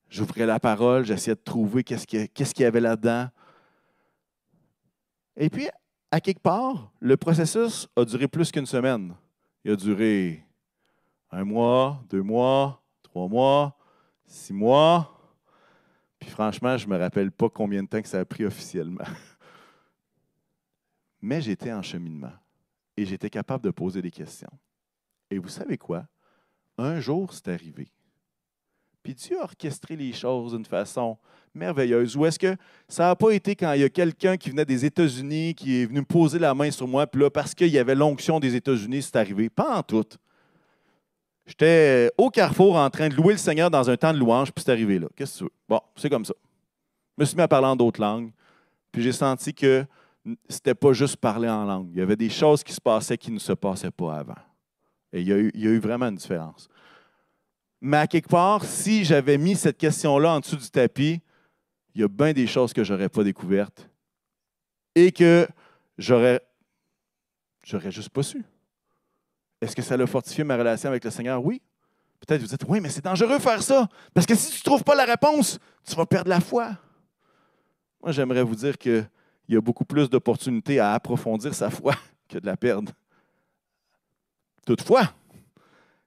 [0.10, 3.30] J'ouvrais la parole, j'essayais de trouver qu'est-ce qu'il y avait là-dedans.
[5.38, 5.70] Et puis,
[6.12, 9.16] à quelque part, le processus a duré plus qu'une semaine.
[9.64, 10.46] Il a duré
[11.32, 13.78] un mois, deux mois, trois mois,
[14.32, 15.18] six mois.
[16.20, 19.04] Puis franchement, je ne me rappelle pas combien de temps que ça a pris officiellement.
[21.22, 22.32] Mais j'étais en cheminement
[22.98, 24.52] et j'étais capable de poser des questions.
[25.30, 26.06] Et vous savez quoi?
[26.78, 27.92] Un jour, c'est arrivé.
[29.04, 31.18] Puis Dieu a orchestré les choses d'une façon
[31.54, 32.16] merveilleuse.
[32.16, 32.56] Ou est-ce que
[32.88, 35.86] ça n'a pas été quand il y a quelqu'un qui venait des États-Unis, qui est
[35.86, 38.56] venu me poser la main sur moi, puis là, parce qu'il y avait l'onction des
[38.56, 39.50] États-Unis, c'est arrivé?
[39.50, 40.06] Pas en tout.
[41.52, 44.64] J'étais au carrefour en train de louer le Seigneur dans un temps de louange, puis
[44.64, 45.08] c'est arrivé là.
[45.18, 45.54] Qu'est-ce que tu veux?
[45.68, 46.34] Bon, c'est comme ça.
[47.18, 48.32] Je me suis mis à parler en d'autres langues,
[48.90, 49.86] puis j'ai senti que
[50.48, 51.90] c'était pas juste parler en langue.
[51.92, 54.38] Il y avait des choses qui se passaient qui ne se passaient pas avant.
[55.12, 56.70] Et il y a eu, vraiment une différence.
[57.82, 61.20] Mais à quelque part, si j'avais mis cette question-là en dessous du tapis,
[61.94, 63.90] il y a bien des choses que je n'aurais pas découvertes
[64.96, 65.46] et que
[65.98, 66.40] j'aurais,
[67.66, 68.42] j'aurais juste pas su.
[69.62, 71.44] Est-ce que ça a fortifié ma relation avec le Seigneur?
[71.44, 71.62] Oui.
[72.20, 73.88] Peut-être vous dites, oui, mais c'est dangereux faire ça.
[74.14, 76.78] Parce que si tu ne trouves pas la réponse, tu vas perdre la foi.
[78.02, 79.08] Moi, j'aimerais vous dire qu'il
[79.48, 81.96] y a beaucoup plus d'opportunités à approfondir sa foi
[82.28, 82.92] que de la perdre.
[84.66, 85.14] Toutefois,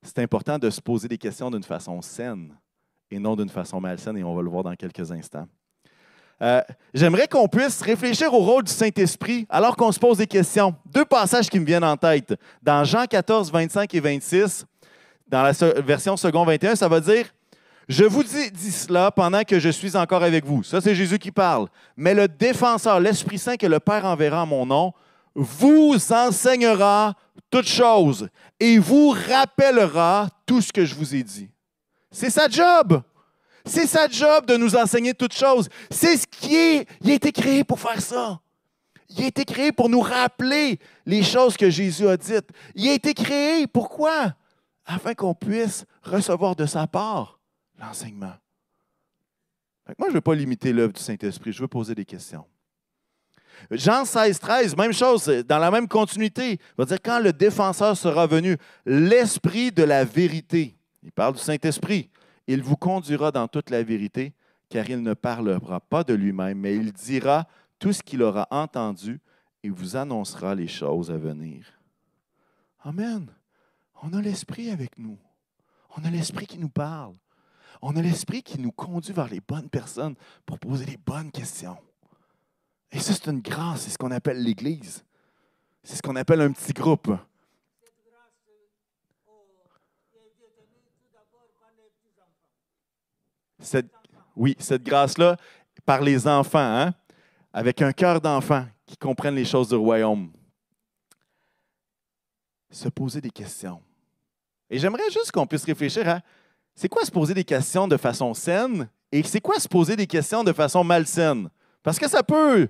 [0.02, 2.56] c'est important de se poser des questions d'une façon saine
[3.10, 5.46] et non d'une façon malsaine, et on va le voir dans quelques instants.
[6.42, 6.60] Euh,
[6.92, 10.74] j'aimerais qu'on puisse réfléchir au rôle du Saint-Esprit alors qu'on se pose des questions.
[10.86, 12.34] Deux passages qui me viennent en tête.
[12.62, 14.64] Dans Jean 14, 25 et 26,
[15.28, 17.26] dans la version second 21, ça va dire
[17.88, 20.62] Je vous dis, dis cela pendant que je suis encore avec vous.
[20.62, 21.68] Ça, c'est Jésus qui parle.
[21.96, 24.92] Mais le défenseur, l'Esprit Saint que le Père enverra en mon nom,
[25.34, 27.14] vous enseignera
[27.50, 28.28] toutes choses
[28.60, 31.48] et vous rappellera tout ce que je vous ai dit.
[32.10, 33.02] C'est sa job.
[33.64, 35.68] C'est sa job de nous enseigner toutes choses.
[35.90, 36.86] C'est ce qui est.
[37.00, 38.40] Il a été créé pour faire ça.
[39.08, 42.48] Il a été créé pour nous rappeler les choses que Jésus a dites.
[42.74, 44.34] Il a été créé, pourquoi?
[44.86, 47.38] Afin qu'on puisse recevoir de sa part
[47.78, 48.34] l'enseignement.
[49.98, 52.44] Moi, je ne veux pas limiter l'œuvre du Saint-Esprit, je veux poser des questions.
[53.70, 56.52] Jean 16, 13, même chose, dans la même continuité.
[56.52, 60.76] Il va dire quand le défenseur sera venu, l'esprit de la vérité.
[61.02, 62.10] Il parle du Saint-Esprit.
[62.46, 64.34] Il vous conduira dans toute la vérité,
[64.68, 67.46] car il ne parlera pas de lui-même, mais il dira
[67.78, 69.20] tout ce qu'il aura entendu
[69.62, 71.66] et vous annoncera les choses à venir.
[72.80, 73.26] Amen.
[74.02, 75.18] On a l'Esprit avec nous.
[75.96, 77.14] On a l'Esprit qui nous parle.
[77.80, 81.78] On a l'Esprit qui nous conduit vers les bonnes personnes pour poser les bonnes questions.
[82.92, 85.04] Et ça, c'est une grâce, c'est ce qu'on appelle l'Église.
[85.82, 87.10] C'est ce qu'on appelle un petit groupe.
[93.64, 93.90] Cette,
[94.36, 95.36] oui, cette grâce-là,
[95.84, 96.94] par les enfants, hein,
[97.52, 100.30] avec un cœur d'enfant qui comprennent les choses du royaume.
[102.70, 103.80] Se poser des questions.
[104.68, 106.20] Et j'aimerais juste qu'on puisse réfléchir à
[106.74, 110.08] c'est quoi se poser des questions de façon saine et c'est quoi se poser des
[110.08, 111.48] questions de façon malsaine?
[111.82, 112.68] Parce que ça peut.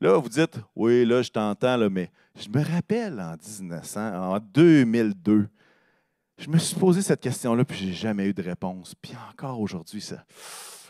[0.00, 5.48] Là, vous dites, oui, là, je t'entends, mais je me rappelle en 1900, en 2002,
[6.40, 8.94] je me suis posé cette question-là, puis je n'ai jamais eu de réponse.
[8.94, 10.24] Puis encore aujourd'hui, ça,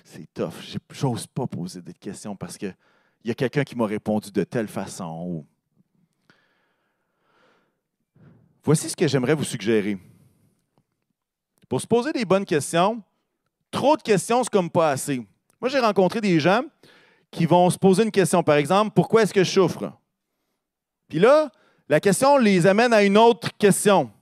[0.04, 0.54] c'est tough.
[0.92, 2.74] J'ose pas poser des questions parce qu'il
[3.24, 5.44] y a quelqu'un qui m'a répondu de telle façon.
[8.62, 9.98] Voici ce que j'aimerais vous suggérer.
[11.68, 13.02] Pour se poser des bonnes questions,
[13.72, 15.26] trop de questions, c'est comme pas assez.
[15.60, 16.62] Moi, j'ai rencontré des gens
[17.30, 18.42] qui vont se poser une question.
[18.44, 19.92] Par exemple, pourquoi est-ce que je souffre?
[21.08, 21.50] Puis là,
[21.88, 24.12] la question les amène à une autre question.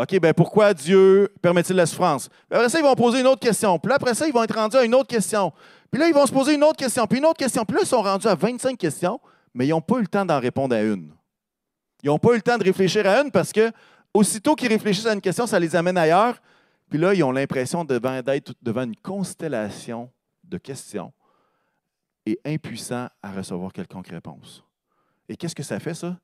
[0.00, 2.30] OK, ben pourquoi Dieu permet-il la souffrance?
[2.50, 3.78] après ça, ils vont poser une autre question.
[3.78, 5.52] Puis là, après ça, ils vont être rendus à une autre question.
[5.90, 7.64] Puis là, ils vont se poser une autre question, puis une autre question.
[7.64, 9.20] Puis là, ils sont rendus à 25 questions,
[9.52, 11.12] mais ils n'ont pas eu le temps d'en répondre à une.
[12.02, 13.70] Ils n'ont pas eu le temps de réfléchir à une parce que
[14.14, 16.40] aussitôt qu'ils réfléchissent à une question, ça les amène ailleurs.
[16.88, 20.10] Puis là, ils ont l'impression d'être devant une constellation
[20.44, 21.12] de questions
[22.24, 24.64] et impuissant à recevoir quelconque réponse.
[25.28, 26.18] Et qu'est-ce que ça fait, ça?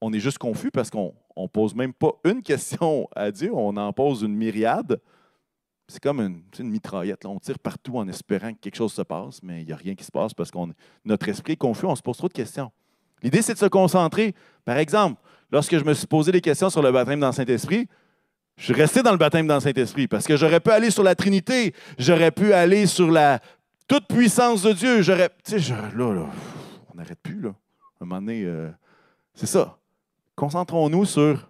[0.00, 3.50] On est juste confus parce qu'on on ne pose même pas une question à Dieu,
[3.52, 5.00] on en pose une myriade.
[5.88, 7.26] C'est comme une, mitraillette.
[7.26, 9.94] On tire partout en espérant que quelque chose se passe, mais il n'y a rien
[9.94, 10.58] qui se passe parce que
[11.04, 12.72] notre esprit est confus, on se pose trop de questions.
[13.22, 14.34] L'idée, c'est de se concentrer.
[14.64, 15.20] Par exemple,
[15.50, 17.88] lorsque je me suis posé des questions sur le baptême dans le Saint-Esprit,
[18.56, 21.02] je suis resté dans le baptême dans le Saint-Esprit parce que j'aurais pu aller sur
[21.02, 23.40] la Trinité, j'aurais pu aller sur la
[23.88, 25.02] toute puissance de Dieu.
[25.02, 26.28] J'aurais, tu sais, là,
[26.92, 27.40] on n'arrête plus.
[27.40, 27.50] Là.
[28.00, 28.70] À un moment donné, euh,
[29.34, 29.78] c'est ça.
[30.36, 31.48] Concentrons-nous sur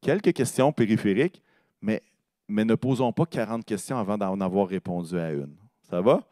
[0.00, 1.42] quelques questions périphériques,
[1.80, 2.02] mais,
[2.48, 5.56] ne posons pas 40 questions avant d'en avoir répondu à une.
[5.88, 6.22] Ça va?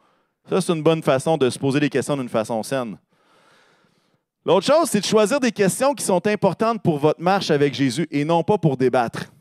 [0.49, 2.97] Ça, c'est une bonne façon de se poser des questions d'une façon saine.
[4.45, 8.07] L'autre chose, c'est de choisir des questions qui sont importantes pour votre marche avec Jésus
[8.11, 9.31] et non pas pour débattre.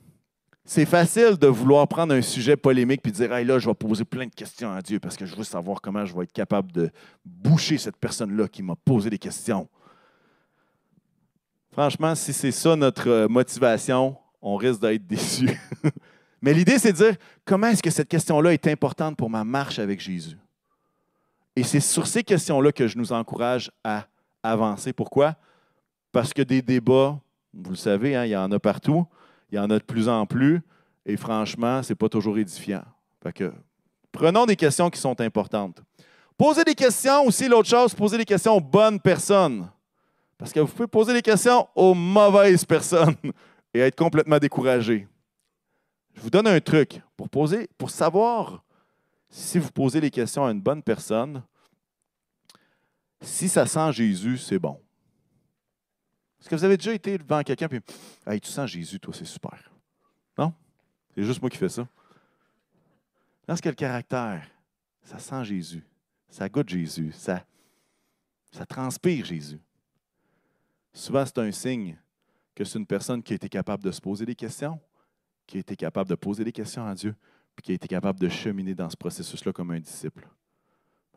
[0.65, 4.05] C'est facile de vouloir prendre un sujet polémique et dire hey, là, je vais poser
[4.05, 6.71] plein de questions à Dieu parce que je veux savoir comment je vais être capable
[6.71, 6.91] de
[7.25, 9.69] boucher cette personne-là qui m'a posé des questions.
[11.73, 15.49] Franchement, si c'est ça notre euh, motivation, on risque d'être déçu.
[16.43, 19.79] Mais l'idée, c'est de dire comment est-ce que cette question-là est importante pour ma marche
[19.79, 20.37] avec Jésus?
[21.57, 24.07] Et c'est sur ces questions-là que je nous encourage à
[24.43, 24.93] avancer.
[24.93, 25.37] Pourquoi?
[26.11, 27.19] Parce que des débats,
[27.55, 29.07] vous le savez, hein, il y en a partout,
[29.51, 30.61] il y en a de plus en plus,
[31.07, 32.83] et franchement, ce n'est pas toujours édifiant.
[34.11, 35.83] prenons des questions qui sont importantes.
[36.37, 39.69] Posez des questions aussi, l'autre chose, posez des questions aux bonnes personnes.
[40.43, 43.15] Parce que vous pouvez poser des questions aux mauvaises personnes
[43.73, 45.07] et être complètement découragé.
[46.15, 48.65] Je vous donne un truc pour poser, pour savoir
[49.31, 51.45] si vous posez les questions à une bonne personne.
[53.21, 54.81] Si ça sent Jésus, c'est bon.
[56.41, 59.25] Est-ce que vous avez déjà été devant quelqu'un et hey, tu sens Jésus, toi, c'est
[59.25, 59.71] super.
[60.37, 60.53] Non?
[61.15, 61.87] C'est juste moi qui fais ça.
[63.47, 64.45] Lorsque le caractère,
[65.05, 65.85] ça sent Jésus,
[66.29, 67.47] ça goûte Jésus, ça,
[68.51, 69.61] ça transpire Jésus.
[70.93, 71.99] Souvent, c'est un signe
[72.55, 74.79] que c'est une personne qui a été capable de se poser des questions,
[75.47, 77.15] qui a été capable de poser des questions à Dieu,
[77.57, 80.29] puis qui a été capable de cheminer dans ce processus-là comme un disciple.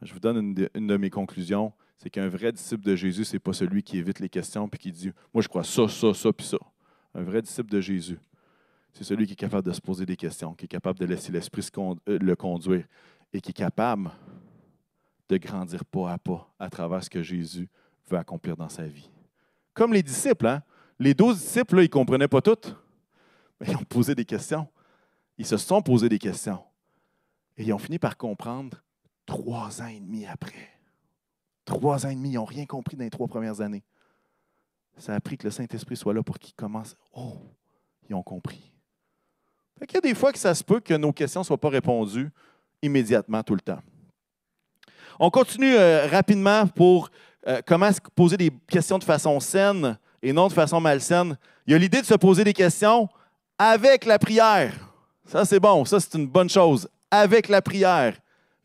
[0.02, 3.40] Je vous donne une de, mes conclusions, c'est qu'un vrai disciple de Jésus, ce n'est
[3.40, 6.34] pas celui qui évite les questions puis qui dit Moi, je crois ça, ça, ça,
[6.34, 6.58] puis ça.
[7.14, 8.20] Un vrai disciple de Jésus,
[8.92, 11.32] c'est celui qui est capable de se poser des questions, qui est capable de laisser
[11.32, 12.86] l'Esprit euh, le conduire
[13.32, 14.12] et qui est capable
[15.30, 17.70] de grandir pas à pas à travers ce que Jésus
[18.10, 19.10] veut accomplir dans sa vie.
[19.76, 20.64] Comme les disciples, hein?
[20.98, 22.74] les douze disciples, ils ne comprenaient pas tout,
[23.60, 24.68] mais ils ont posé des questions.
[25.38, 26.64] Ils se sont posés des questions.
[27.58, 28.82] Et ils ont fini par comprendre
[29.26, 30.70] trois ans et demi après.
[31.66, 33.84] Trois ans et demi, ils n'ont rien compris dans les trois premières années.
[34.98, 36.96] Ça a pris que le Saint-Esprit soit là pour qu'ils commencent.
[37.14, 37.38] Oh,
[38.08, 38.72] ils ont compris.
[39.82, 41.70] Il y a des fois que ça se peut que nos questions ne soient pas
[41.70, 42.32] répondues
[42.82, 43.82] immédiatement tout le temps.
[45.20, 47.10] On continue euh, rapidement pour
[47.48, 51.38] euh, comment poser des questions de façon saine et non de façon malsaine?
[51.68, 53.08] Il y a l'idée de se poser des questions
[53.58, 54.74] avec la prière.
[55.26, 55.86] Ça, c'est bon.
[55.86, 56.88] Ça, c'est une bonne chose.
[57.10, 58.16] Avec la prière.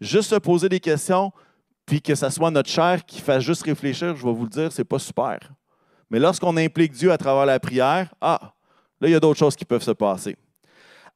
[0.00, 1.30] Juste se poser des questions,
[1.84, 4.72] puis que ce soit notre chair qui fasse juste réfléchir, je vais vous le dire,
[4.72, 5.38] c'est pas super.
[6.10, 8.54] Mais lorsqu'on implique Dieu à travers la prière, ah,
[9.00, 10.36] là, il y a d'autres choses qui peuvent se passer.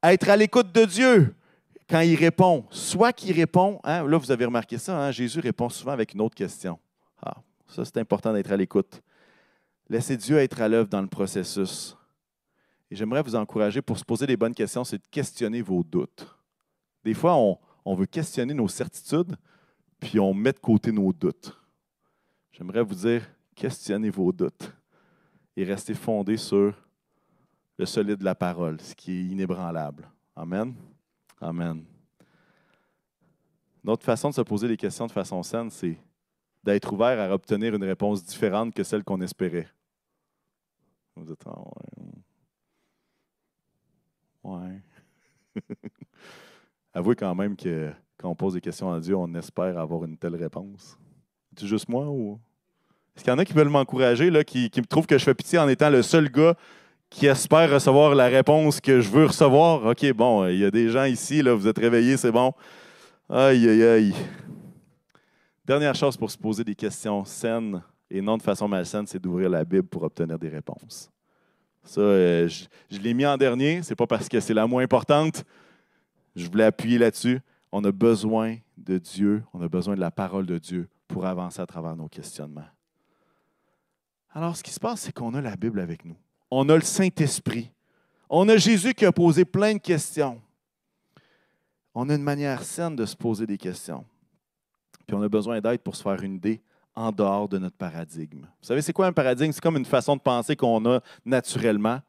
[0.02, 1.34] Être à l'écoute de Dieu
[1.88, 5.68] quand il répond, soit qu'il répond, hein, là, vous avez remarqué ça, hein, Jésus répond
[5.68, 6.78] souvent avec une autre question.
[7.66, 9.02] Ça, c'est important d'être à l'écoute.
[9.88, 11.96] Laissez Dieu être à l'œuvre dans le processus.
[12.90, 16.26] Et j'aimerais vous encourager pour se poser des bonnes questions, c'est de questionner vos doutes.
[17.04, 19.36] Des fois, on, veut questionner nos certitudes,
[20.00, 21.58] puis on met de côté nos doutes.
[22.52, 24.72] J'aimerais vous dire, questionnez vos doutes
[25.56, 26.74] et restez fondés sur
[27.76, 30.08] le solide de la parole, ce qui est inébranlable.
[30.36, 30.74] Amen.
[31.40, 31.84] Amen.
[33.82, 35.98] Notre façon de se poser des questions de façon saine, c'est
[36.64, 39.68] d'être ouvert à obtenir une réponse différente que celle qu'on espérait.
[41.14, 41.60] Vous dites, ah
[44.44, 44.80] ouais.
[46.94, 50.16] Avouez quand même que quand on pose des questions à Dieu, on espère avoir une
[50.16, 50.98] telle réponse.
[51.56, 52.40] C'est juste moi ou?
[53.14, 55.34] Est-ce qu'il y en a qui veulent m'encourager, qui, qui me trouvent que je fais
[55.34, 56.56] pitié en étant le seul gars
[57.10, 59.84] qui espère recevoir la réponse que je veux recevoir?
[59.84, 62.52] OK, bon, il y a des gens ici, là, vous êtes réveillés, c'est bon.
[63.28, 64.14] Aïe, aïe, aïe.
[65.64, 69.48] Dernière chose pour se poser des questions saines et non de façon malsaine, c'est d'ouvrir
[69.48, 71.10] la Bible pour obtenir des réponses.
[71.82, 75.42] Ça, euh, je, l'ai mis en dernier, c'est pas parce que c'est la moins importante.
[76.36, 77.40] Je voulais appuyer là-dessus.
[77.72, 81.62] On a besoin de Dieu, on a besoin de la parole de Dieu pour avancer
[81.62, 82.68] à travers nos questionnements.
[84.32, 86.16] Alors, ce qui se passe, c'est qu'on a la Bible avec nous.
[86.50, 87.70] On a le Saint-Esprit.
[88.28, 90.40] On a Jésus qui a posé plein de questions.
[91.94, 94.04] On a une manière saine de se poser des questions.
[95.06, 96.60] Puis on a besoin d'aide pour se faire une idée
[96.94, 98.42] en dehors de notre paradigme.
[98.42, 99.52] Vous savez, c'est quoi un paradigme?
[99.52, 102.00] C'est comme une façon de penser qu'on a naturellement.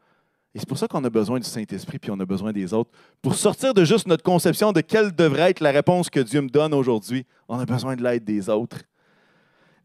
[0.53, 2.89] Et c'est pour ça qu'on a besoin du Saint-Esprit, puis on a besoin des autres.
[3.21, 6.49] Pour sortir de juste notre conception de quelle devrait être la réponse que Dieu me
[6.49, 8.77] donne aujourd'hui, on a besoin de l'aide des autres.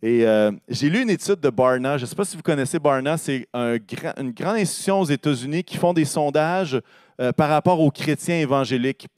[0.03, 1.99] Et euh, j'ai lu une étude de Barna.
[1.99, 3.16] Je ne sais pas si vous connaissez Barna.
[3.18, 3.77] C'est un
[4.16, 6.81] une grande institution aux États-Unis qui font des sondages
[7.20, 9.09] euh, par rapport aux chrétiens évangéliques,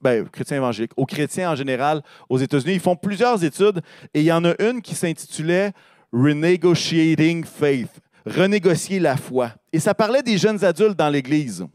[0.00, 2.74] ben, chrétiens évangéliques, aux chrétiens en général aux États-Unis.
[2.74, 3.80] Ils font plusieurs études
[4.14, 5.72] et il y en a une qui s'intitulait
[6.12, 9.52] Renegotiating Faith, renégocier la foi.
[9.72, 11.66] Et ça parlait des jeunes adultes dans l'Église.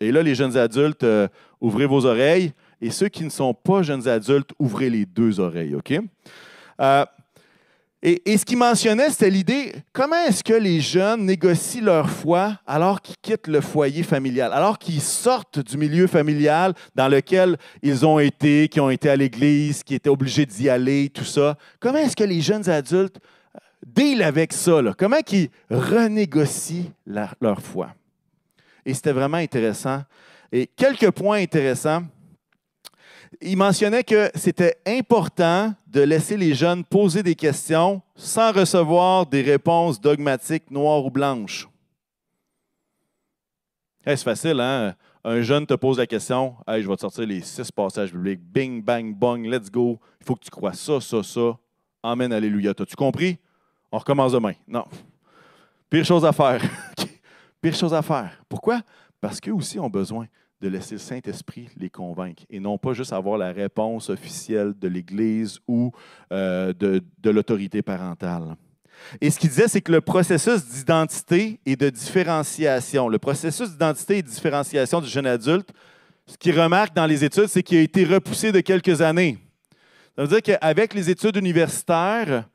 [0.00, 1.28] Et là, les jeunes adultes, euh,
[1.60, 2.52] ouvrez vos oreilles.
[2.80, 5.92] Et ceux qui ne sont pas jeunes adultes, ouvrez les deux oreilles, OK?
[6.80, 7.04] Euh,
[8.00, 13.02] et, ce qu'il mentionnait, c'était l'idée, comment est-ce que les jeunes négocient leur foi alors
[13.02, 18.20] qu'ils quittent le foyer familial, alors qu'ils sortent du milieu familial dans lequel ils ont
[18.20, 21.56] été, qui ont été à l'église, qui étaient obligés d'y aller, tout ça?
[21.80, 23.18] Comment est-ce que les jeunes adultes
[23.56, 24.80] euh, deal avec ça?
[24.96, 27.88] Comment ils renégocient leur foi?
[28.86, 30.04] Et c'était vraiment intéressant.
[30.52, 32.04] Et quelques points intéressants
[33.40, 39.42] il mentionnait que c'était important de laisser les jeunes poser des questions sans recevoir des
[39.42, 41.68] réponses dogmatiques noires ou blanches.
[44.04, 44.94] c'est facile, hein?
[45.24, 48.40] Un jeune te pose la question hey, je vais te sortir les six passages bibliques.
[48.40, 49.98] Bing, bang, bong, let's go.
[50.20, 51.58] Il faut que tu crois ça, ça, ça.
[52.02, 52.70] Amen, alléluia.
[52.70, 53.36] As-tu compris?
[53.90, 54.52] On recommence demain.
[54.66, 54.86] Non.
[55.90, 56.62] Pire chose à faire.
[57.60, 58.42] Pire chose à faire.
[58.48, 58.80] Pourquoi?
[59.20, 60.26] Parce qu'eux aussi ont besoin
[60.60, 64.88] de laisser le Saint-Esprit les convaincre et non pas juste avoir la réponse officielle de
[64.88, 65.92] l'Église ou
[66.32, 68.56] euh, de, de l'autorité parentale.
[69.20, 74.18] Et ce qu'il disait, c'est que le processus d'identité et de différenciation, le processus d'identité
[74.18, 75.70] et de différenciation du jeune adulte,
[76.26, 79.38] ce qu'il remarque dans les études, c'est qu'il a été repoussé de quelques années.
[80.16, 82.48] Ça veut dire qu'avec les études universitaires,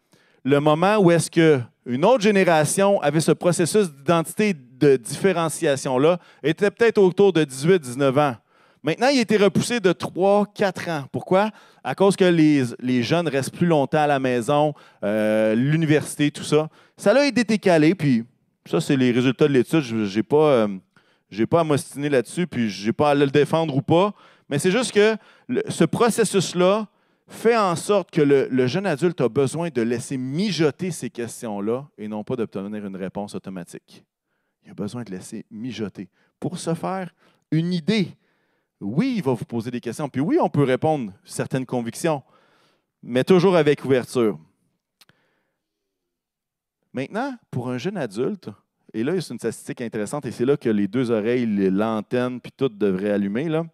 [0.44, 6.98] le moment où est-ce qu'une autre génération avait ce processus d'identité de différenciation-là était peut-être
[6.98, 8.36] autour de 18-19 ans.
[8.84, 11.06] Maintenant, il a été repoussé de 3-4 ans.
[11.10, 11.52] Pourquoi?
[11.86, 14.74] À cause que les, jeunes restent plus longtemps à la maison,
[15.06, 16.68] euh, l'université, tout ça.
[16.98, 18.26] Ça a été décalé, puis
[18.66, 19.82] ça, c'est les résultats de l'étude.
[19.82, 20.68] Je n'ai pas, euh,
[21.50, 24.14] pas à m'ostiner là-dessus, puis je n'ai pas à le défendre ou pas.
[24.50, 25.16] Mais c'est juste que
[25.70, 26.88] ce processus-là
[27.28, 31.88] fait en sorte que le, le, jeune adulte a besoin de laisser mijoter ces questions-là
[31.98, 34.06] et non pas d'obtenir une réponse automatique.
[34.66, 36.10] Il a besoin de laisser mijoter.
[36.40, 37.14] Pour se faire
[37.52, 38.18] une idée,
[38.80, 40.10] oui, il va vous poser des questions.
[40.10, 42.22] Puis oui, on peut répondre certaines convictions,
[43.02, 44.38] mais toujours avec ouverture.
[46.92, 48.50] Maintenant, pour un jeune adulte,
[48.94, 52.52] et là, c'est une statistique intéressante, et c'est là que les deux oreilles, l'antenne, puis
[52.56, 53.50] tout devrait allumer.
[53.50, 53.66] Là.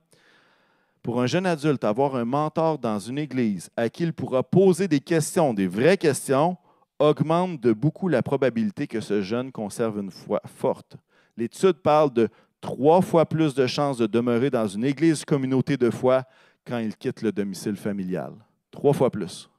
[1.02, 4.88] Pour un jeune adulte, avoir un mentor dans une église à qui il pourra poser
[4.88, 6.58] des questions, des vraies questions,
[7.00, 10.98] augmente de beaucoup la probabilité que ce jeune conserve une foi forte.
[11.38, 12.28] L'étude parle de
[12.60, 16.26] trois fois plus de chances de demeurer dans une église communauté de foi
[16.66, 18.34] quand il quitte le domicile familial.
[18.70, 19.50] Trois fois plus.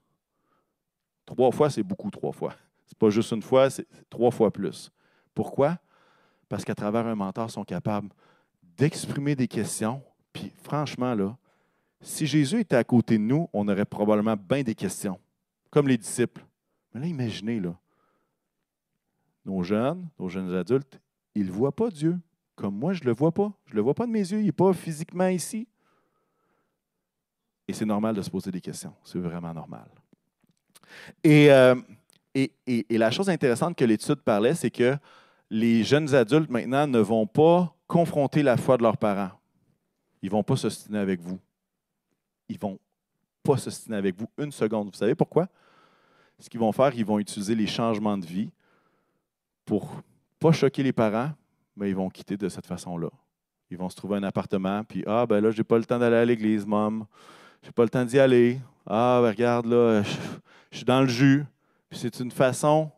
[1.25, 2.53] Trois fois, c'est beaucoup trois fois.
[2.87, 4.91] Ce n'est pas juste une fois, c'est trois fois plus.
[5.35, 5.79] Pourquoi?
[6.49, 8.11] Parce qu'à travers un mentor, ils sont capables
[8.77, 10.03] d'exprimer des questions.
[10.33, 11.37] Puis franchement, là,
[12.01, 15.19] si Jésus était à côté de nous, on aurait probablement bien des questions,
[15.71, 16.45] comme les disciples.
[16.93, 17.75] Mais là, imaginez, là,
[19.45, 21.01] nos jeunes, nos jeunes adultes,
[21.35, 22.19] ils ne voient pas Dieu
[22.61, 23.51] comme moi, je ne le vois pas.
[23.65, 25.67] Je ne le vois pas de mes yeux, il n'est pas physiquement ici.
[27.67, 28.93] Et c'est normal de se poser des questions.
[29.03, 29.89] C'est vraiment normal.
[31.25, 31.75] Et, euh,
[32.35, 32.53] et,
[32.91, 34.97] la chose intéressante que l'étude parlait, c'est que
[35.49, 39.31] les jeunes adultes maintenant ne vont pas confronter la foi de leurs parents.
[40.23, 41.39] Ils ne vont pas s'ostiner avec vous.
[42.49, 42.79] Ils ne vont
[43.43, 44.91] pas s'ostiner avec vous une seconde.
[44.91, 45.49] Vous savez pourquoi?
[46.41, 48.51] ce qu'ils vont faire, ils vont utiliser les changements de vie
[49.65, 50.03] pour
[50.39, 51.33] pas choquer les parents,
[51.77, 53.11] mais ils vont quitter de cette façon-là.
[53.71, 55.99] Ils vont se trouver un appartement, puis Ah, ben là, je n'ai pas le temps
[55.99, 57.07] d'aller à l'église, maman.
[57.63, 58.59] Je n'ai pas le temps d'y aller.
[58.87, 60.17] Ah, ben regarde, là, je,
[60.73, 61.45] je suis dans le jus.
[61.89, 62.91] Puis c'est une façon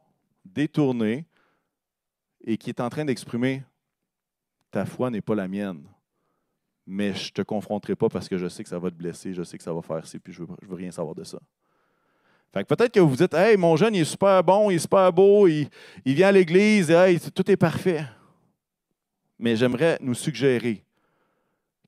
[0.45, 1.27] détournée
[2.45, 3.63] et qui est en train d'exprimer
[4.71, 5.83] ta foi n'est pas la mienne.
[6.87, 9.33] Mais je ne te confronterai pas parce que je sais que ça va te blesser,
[9.33, 11.25] je sais que ça va faire ci, puis je ne veux, veux rien savoir de
[11.25, 11.39] ça
[12.53, 15.13] peut-être que vous vous dites Hey, mon jeune, il est super bon, il est super
[15.13, 15.69] beau, il,
[16.05, 18.05] vient à l'église, hey, tout est parfait.
[19.39, 20.85] Mais j'aimerais nous suggérer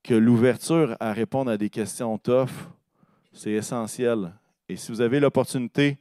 [0.02, 2.50] que l'ouverture à répondre à des questions tough,
[3.32, 4.32] c'est essentiel.
[4.68, 5.98] Et si vous avez l'opportunité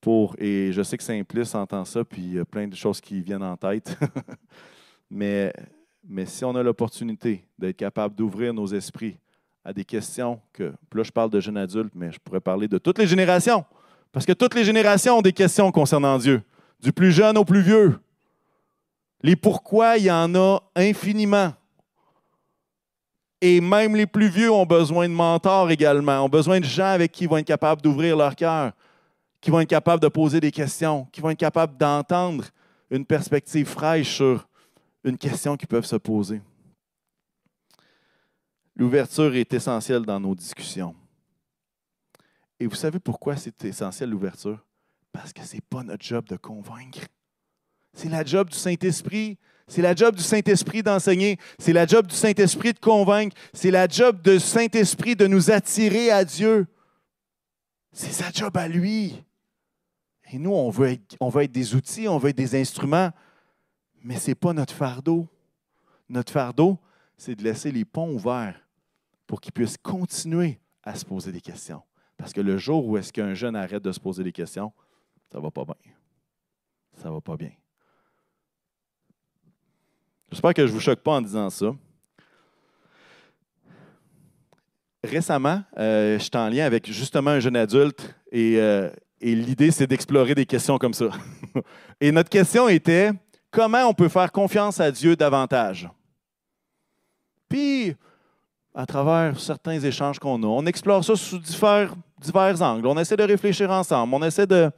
[0.00, 3.00] pour, et je sais que Simplice entend ça, puis il y a plein de choses
[3.00, 3.96] qui viennent en tête,
[5.10, 5.52] mais,
[6.08, 9.18] mais si on a l'opportunité d'être capable d'ouvrir nos esprits
[9.64, 12.78] à des questions que, là je parle de jeunes adultes, mais je pourrais parler de
[12.78, 13.64] toutes les générations,
[14.12, 16.42] Parce que toutes les générations ont des questions concernant Dieu,
[16.80, 17.98] du plus jeune au plus vieux.
[19.22, 21.52] Les pourquoi, il y en a infiniment.
[23.40, 27.12] Et même les plus vieux ont besoin de mentors également, ont besoin de gens avec
[27.12, 28.72] qui ils vont être capables d'ouvrir leur cœur,
[29.40, 32.44] qui vont être capables de poser des questions, qui vont être capables d'entendre
[32.90, 34.46] une perspective fraîche sur
[35.06, 36.40] une question qu'ils peuvent se poser.
[38.74, 40.94] L'ouverture est essentielle dans nos discussions.
[42.60, 44.64] Et vous savez pourquoi c'est essentiel l'ouverture?
[45.12, 47.00] Parce que ce n'est pas notre job de convaincre.
[47.94, 49.38] C'est la job du Saint-Esprit.
[49.66, 51.38] C'est la job du Saint-Esprit d'enseigner.
[51.58, 53.34] C'est la job du Saint-Esprit de convaincre.
[53.54, 56.66] C'est la job du Saint-Esprit de nous attirer à Dieu.
[57.92, 59.24] C'est sa job à lui.
[60.30, 63.10] Et nous, on veut on veut être des outils, on veut être des instruments,
[64.06, 65.26] mais ce n'est pas notre fardeau.
[66.08, 66.78] Notre fardeau,
[67.16, 68.56] c'est de laisser les ponts ouverts
[69.26, 71.82] pour qu'ils puissent continuer à se poser des questions.
[72.16, 74.72] Parce que le jour où est-ce qu'un jeune arrête de se poser des questions,
[75.32, 75.92] ça ne va pas bien.
[76.94, 77.50] Ça ne va pas bien.
[80.30, 81.74] J'espère que je ne vous choque pas en disant ça.
[85.02, 88.88] Récemment, euh, je suis en lien avec justement un jeune adulte et, euh,
[89.20, 91.08] et l'idée, c'est d'explorer des questions comme ça.
[92.00, 93.10] et notre question était
[93.50, 95.88] comment on peut faire confiance à Dieu davantage?
[97.48, 97.94] Puis,
[98.74, 100.46] à travers certains échanges qu'on a.
[100.46, 102.86] On explore ça sous divers, angles.
[102.86, 104.12] On essaie de réfléchir ensemble.
[104.14, 104.70] On essaie de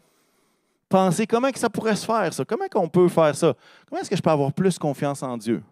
[0.89, 2.45] penser comment que ça pourrait se faire, ça.
[2.45, 3.55] Comment qu'on peut faire ça?
[3.89, 5.63] Comment est-ce que je peux avoir plus confiance en Dieu?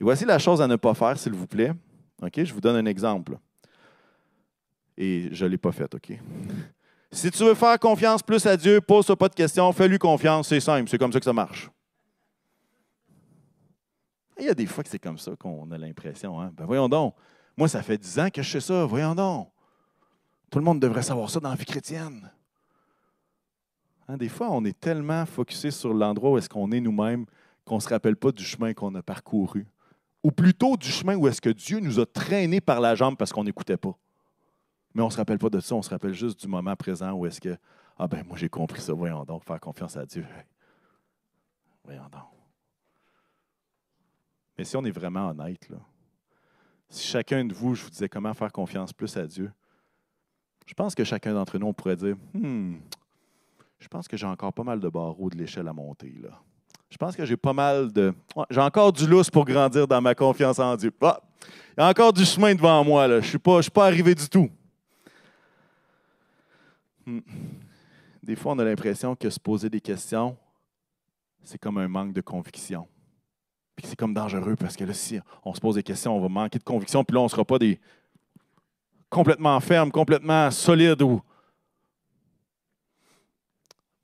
[0.00, 1.72] Et voici la chose à ne pas faire, s'il vous plaît.
[2.20, 2.42] OK?
[2.42, 3.38] Je vous donne un exemple.
[4.96, 6.18] Et je ne l'ai pas fait, OK?
[7.10, 10.60] Si tu veux faire confiance plus à Dieu, pose-toi pas de questions, fais-lui confiance, c'est
[10.60, 11.70] simple, c'est comme ça que ça marche.
[14.38, 16.40] Il y a des fois que c'est comme ça qu'on a l'impression.
[16.40, 16.52] Hein?
[16.54, 17.14] Ben voyons donc.
[17.56, 18.84] Moi, ça fait dix ans que je sais ça.
[18.84, 19.50] Voyons donc.
[20.48, 22.30] Tout le monde devrait savoir ça dans la vie chrétienne.
[24.06, 27.26] Hein, des fois, on est tellement focusé sur l'endroit où est-ce qu'on est nous-mêmes
[27.64, 29.66] qu'on ne se rappelle pas du chemin qu'on a parcouru.
[30.22, 33.32] Ou plutôt du chemin où est-ce que Dieu nous a traînés par la jambe parce
[33.32, 33.98] qu'on n'écoutait pas.
[34.98, 37.12] Mais on ne se rappelle pas de ça, on se rappelle juste du moment présent
[37.12, 37.56] où est-ce que,
[38.00, 40.26] ah ben moi j'ai compris ça, voyons donc, faire confiance à Dieu.
[41.84, 42.22] Voyons donc.
[44.58, 45.76] Mais si on est vraiment honnête, là,
[46.88, 49.52] si chacun de vous, je vous disais comment faire confiance plus à Dieu,
[50.66, 52.78] je pense que chacun d'entre nous, on pourrait dire hmm,
[53.78, 56.12] je pense que j'ai encore pas mal de barreaux de l'échelle à monter.
[56.20, 56.30] Là.
[56.90, 58.12] Je pense que j'ai pas mal de.
[58.50, 60.92] j'ai encore du lousse pour grandir dans ma confiance en Dieu.
[61.02, 61.20] Ah,
[61.76, 63.06] il y a encore du chemin devant moi.
[63.06, 63.20] Là.
[63.20, 64.50] Je ne suis, pas, suis pas arrivé du tout.
[67.08, 67.20] Hmm.
[68.22, 70.36] Des fois, on a l'impression que se poser des questions,
[71.42, 72.86] c'est comme un manque de conviction.
[73.74, 76.28] Puis c'est comme dangereux parce que là, si on se pose des questions, on va
[76.28, 77.80] manquer de conviction, puis là, on ne sera pas des
[79.08, 81.00] complètement fermes, complètement solides.
[81.00, 81.22] Ou...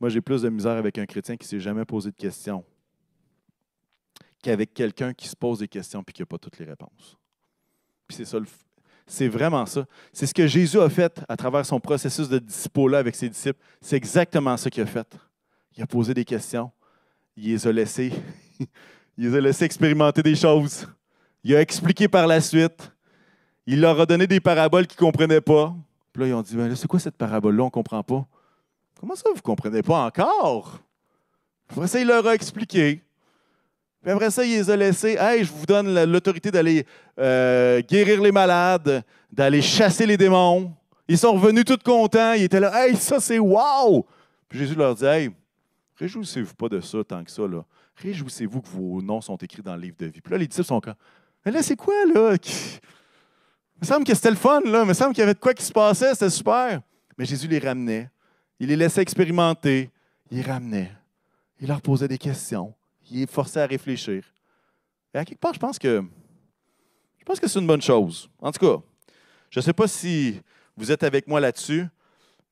[0.01, 2.65] Moi, j'ai plus de misère avec un chrétien qui ne s'est jamais posé de questions
[4.43, 7.19] qu'avec quelqu'un qui se pose des questions et qui n'a pas toutes les réponses.
[8.07, 8.39] Puis c'est ça,
[9.07, 9.85] c'est vraiment ça.
[10.13, 13.61] C'est ce que Jésus a fait à travers son processus de disciple avec ses disciples.
[13.81, 15.07] C'est exactement ça qu'il a fait.
[15.77, 16.71] Il a posé des questions.
[17.37, 18.13] Il les a laissés
[19.17, 20.89] Il les a laissés expérimenter des choses.
[21.45, 22.91] Il a expliqué par la suite.
[23.67, 25.75] Il leur a donné des paraboles qu'ils ne comprenaient pas.
[26.13, 27.63] Puis là, ils ont dit ben C'est quoi cette parabole-là?
[27.63, 28.27] On ne comprend pas.
[28.99, 30.81] Comment ça, vous ne comprenez pas encore?
[31.69, 33.03] Après ça, il leur a expliqué.
[34.05, 36.85] Puis après ça, il les a laissés Hey, je vous donne l'autorité d'aller
[37.19, 39.03] euh, guérir les malades,
[39.33, 40.75] d'aller chasser les démons.
[41.09, 42.35] Ils sont revenus tout contents.
[42.35, 44.07] Ils étaient là Hey, ça, c'est wow
[44.47, 45.31] Puis Jésus leur dit Hey,
[45.97, 47.49] réjouissez-vous pas de ça tant que ça.
[47.49, 47.65] Là.
[47.97, 50.21] Réjouissez-vous que vos noms sont écrits dans le livre de vie.
[50.21, 50.95] Puis là, les disciples sont comme
[51.47, 52.35] Mais là, c'est quoi, là?
[52.35, 54.83] Il me semble que c'était le fun, là.
[54.83, 56.83] Il me semble qu'il y avait de quoi qui se passait, c'était super.
[57.17, 58.11] Mais Jésus les ramenait.
[58.61, 59.91] Il les laissait expérimenter.
[60.31, 60.93] Il les ramenait.
[61.59, 62.75] Il leur posait des questions.
[63.11, 64.25] Il les forçait à réfléchir.
[65.13, 66.05] Et à quelque part, je pense que
[67.19, 68.29] je pense que c'est une bonne chose.
[68.39, 68.83] En tout cas,
[69.51, 70.41] je ne sais pas si
[70.77, 71.87] vous êtes avec moi là-dessus,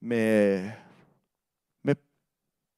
[0.00, 0.64] mais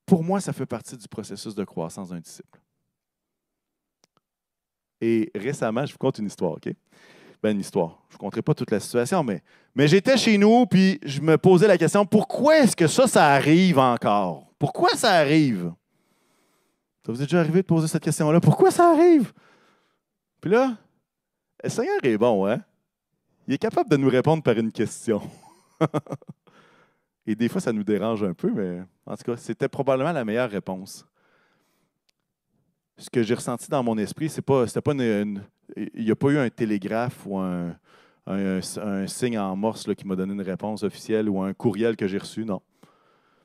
[0.07, 2.61] pour moi, ça fait partie du processus de croissance d'un disciple.
[5.01, 6.69] Et récemment, je vous conte une histoire, OK?
[7.43, 8.03] Ben, une histoire.
[8.09, 9.43] Je ne vous conterai pas toute la situation, mais,
[9.75, 13.27] mais j'étais chez nous, puis je me posais la question pourquoi est-ce que ça, ça
[13.33, 14.53] arrive encore?
[14.59, 15.73] Pourquoi ça arrive?
[17.05, 18.41] Ça vous est déjà arrivé de poser cette question-là?
[18.41, 19.33] Pourquoi ça arrive?
[20.41, 20.75] Puis là,
[21.63, 22.63] le Seigneur est bon, hein?
[23.47, 25.21] Il est capable de nous répondre par une question.
[27.27, 30.25] Et des fois, ça nous dérange un peu, mais en tout cas, c'était probablement la
[30.25, 31.07] meilleure réponse.
[32.97, 35.43] Ce que j'ai ressenti dans mon esprit, c'est pas, pas il
[35.95, 37.77] n'y a pas eu un télégraphe ou un,
[39.07, 42.47] signe en morse qui m'a donné une réponse officielle ou un courriel que j'ai reçu,
[42.47, 42.63] non.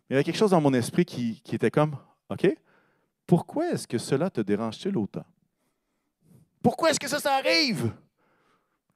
[0.09, 1.97] il y avait quelque chose dans mon esprit qui était comme,
[2.29, 2.47] OK,
[3.29, 5.23] pourquoi est-ce que cela te dérange-t-il autant?
[6.63, 7.93] Pourquoi est-ce que ça, ça arrive?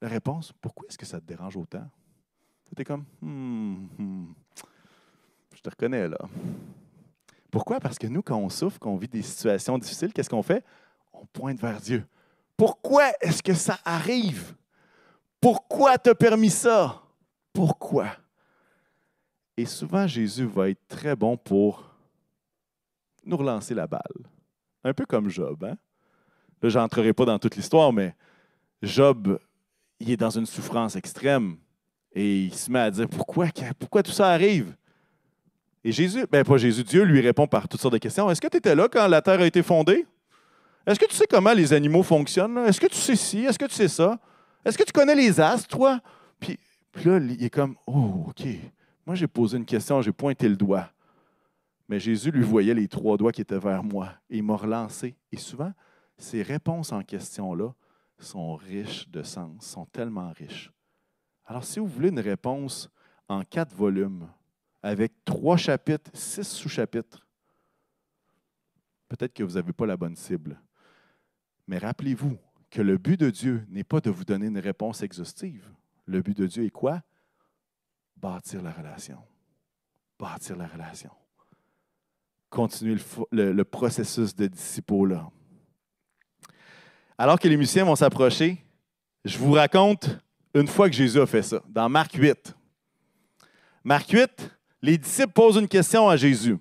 [0.00, 1.88] La réponse, pourquoi est-ce que ça te dérange autant?
[2.68, 4.32] C'était comme, hmm,
[5.54, 6.18] je te reconnais là.
[7.48, 7.78] Pourquoi?
[7.78, 10.64] Parce que nous, quand on souffre, quand on vit des situations difficiles, qu'est-ce qu'on fait?
[11.12, 12.04] On pointe vers Dieu.
[12.56, 14.56] Pourquoi est-ce que ça arrive?
[15.40, 17.04] Pourquoi t'as permis ça?
[17.52, 18.08] Pourquoi?
[19.56, 21.93] Et souvent, Jésus va être très bon pour
[23.26, 24.00] nous relancer la balle.
[24.82, 25.64] Un peu comme Job.
[25.64, 25.76] Hein?
[26.62, 28.14] Là, je n'entrerai pas dans toute l'histoire, mais
[28.82, 29.38] Job,
[30.00, 31.56] il est dans une souffrance extrême
[32.12, 33.50] et il se met à dire pourquoi,
[34.02, 34.74] tout ça arrive?
[35.82, 38.30] Et Jésus, ben pas Jésus, Dieu lui répond par toutes sortes de questions.
[38.30, 40.06] Est-ce que tu étais là quand la terre a été fondée?
[40.86, 42.58] Est-ce que tu sais comment les animaux fonctionnent?
[42.58, 43.44] Est-ce que tu sais ci?
[43.44, 44.18] Est-ce que tu sais ça?
[44.64, 46.00] Est-ce que tu connais les astres, toi?
[46.40, 46.58] Puis,
[46.92, 48.46] puis là, il est comme, oh, OK.
[49.06, 50.88] Moi, j'ai posé une question, j'ai pointé le doigt.
[51.88, 55.16] Mais Jésus lui voyait les trois doigts qui étaient vers moi et il m'a relancé.
[55.30, 55.72] Et souvent,
[56.16, 57.74] ces réponses en question-là
[58.18, 60.72] sont riches de sens, sont tellement riches.
[61.44, 62.88] Alors, si vous voulez une réponse
[63.28, 64.28] en quatre volumes,
[64.82, 67.26] avec trois chapitres, six sous-chapitres,
[69.08, 70.60] peut-être que vous n'avez pas la bonne cible.
[71.66, 72.36] Mais rappelez-vous
[72.70, 75.70] que le but de Dieu n'est pas de vous donner une réponse exhaustive.
[76.06, 77.02] Le but de Dieu est quoi?
[78.16, 79.22] Bâtir la relation.
[80.18, 81.10] Bâtir la relation.
[82.54, 82.96] Continuer
[83.32, 85.28] le, processus de disciples-là.
[87.18, 88.64] Alors que les musiciens vont s'approcher,
[89.24, 90.08] je vous raconte
[90.54, 92.54] une fois que Jésus a fait ça, dans Marc 8.
[93.82, 94.30] Marc 8,
[94.82, 96.56] les disciples posent une question à Jésus.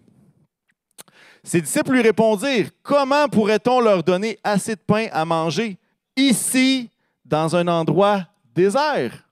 [1.43, 5.77] Ses disciples lui répondirent, Comment pourrait-on leur donner assez de pain à manger
[6.15, 6.89] ici,
[7.23, 8.25] dans un endroit
[8.55, 9.29] désert?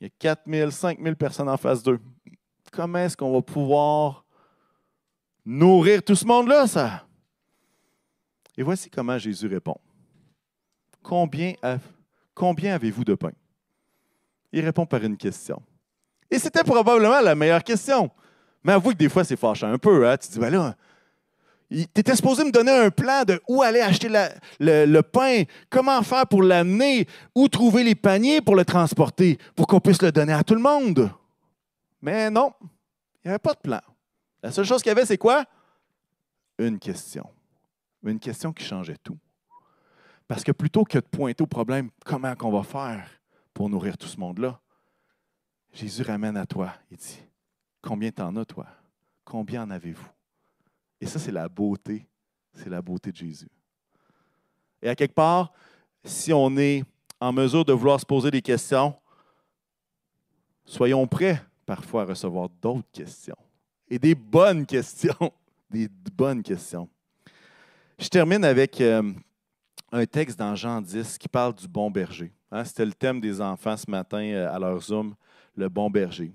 [0.00, 2.00] Il y a 4 000, 5 000 personnes en face d'eux.
[2.72, 4.19] Comment est-ce qu'on va pouvoir
[5.44, 7.06] nourrir tout ce monde-là, ça?
[8.56, 9.76] Et voici comment Jésus répond.
[11.02, 11.54] Combien,
[12.74, 13.32] avez-vous de pain?
[14.52, 15.62] Il répond par une question.
[16.30, 18.10] Et c'était probablement la meilleure question.
[18.62, 20.08] Mais avoue que des fois, c'est fâchant un peu.
[20.08, 20.16] Hein?
[20.18, 20.76] Tu te dis, ben là,
[21.70, 24.08] tu supposé me donner un plan de où aller acheter
[24.58, 29.80] le, pain, comment faire pour l'amener, où trouver les paniers pour le transporter, pour qu'on
[29.80, 31.10] puisse le donner à tout le monde.
[32.02, 33.80] Mais non, il n'y avait pas de plan.
[34.42, 35.44] La seule chose qu'il y avait, c'est quoi?
[36.58, 37.28] Une question.
[38.02, 39.18] Une question qui changeait tout.
[40.26, 43.08] Parce que plutôt que de pointer au problème, comment qu'on va faire
[43.52, 44.60] pour nourrir tout ce monde-là,
[45.72, 46.72] Jésus ramène à toi.
[46.90, 47.20] Il dit,
[47.82, 48.66] combien t'en as, toi?
[49.24, 50.08] Combien en avez-vous?
[51.00, 52.06] Et ça, c'est la beauté.
[52.52, 53.48] C'est la beauté de Jésus.
[54.82, 55.52] Et à quelque part,
[56.04, 56.84] si on est
[57.20, 58.94] en mesure de vouloir se poser des questions,
[60.64, 63.36] soyons prêts parfois à recevoir d'autres questions.
[63.90, 65.14] Et des bonnes questions.
[65.70, 66.88] Des bonnes questions.
[67.96, 69.12] Je termine avec euh,
[69.92, 72.32] un texte dans Jean 10 qui parle du bon berger.
[72.50, 75.14] Hein, c'était le thème des enfants ce matin euh, à leur Zoom,
[75.54, 76.32] le bon berger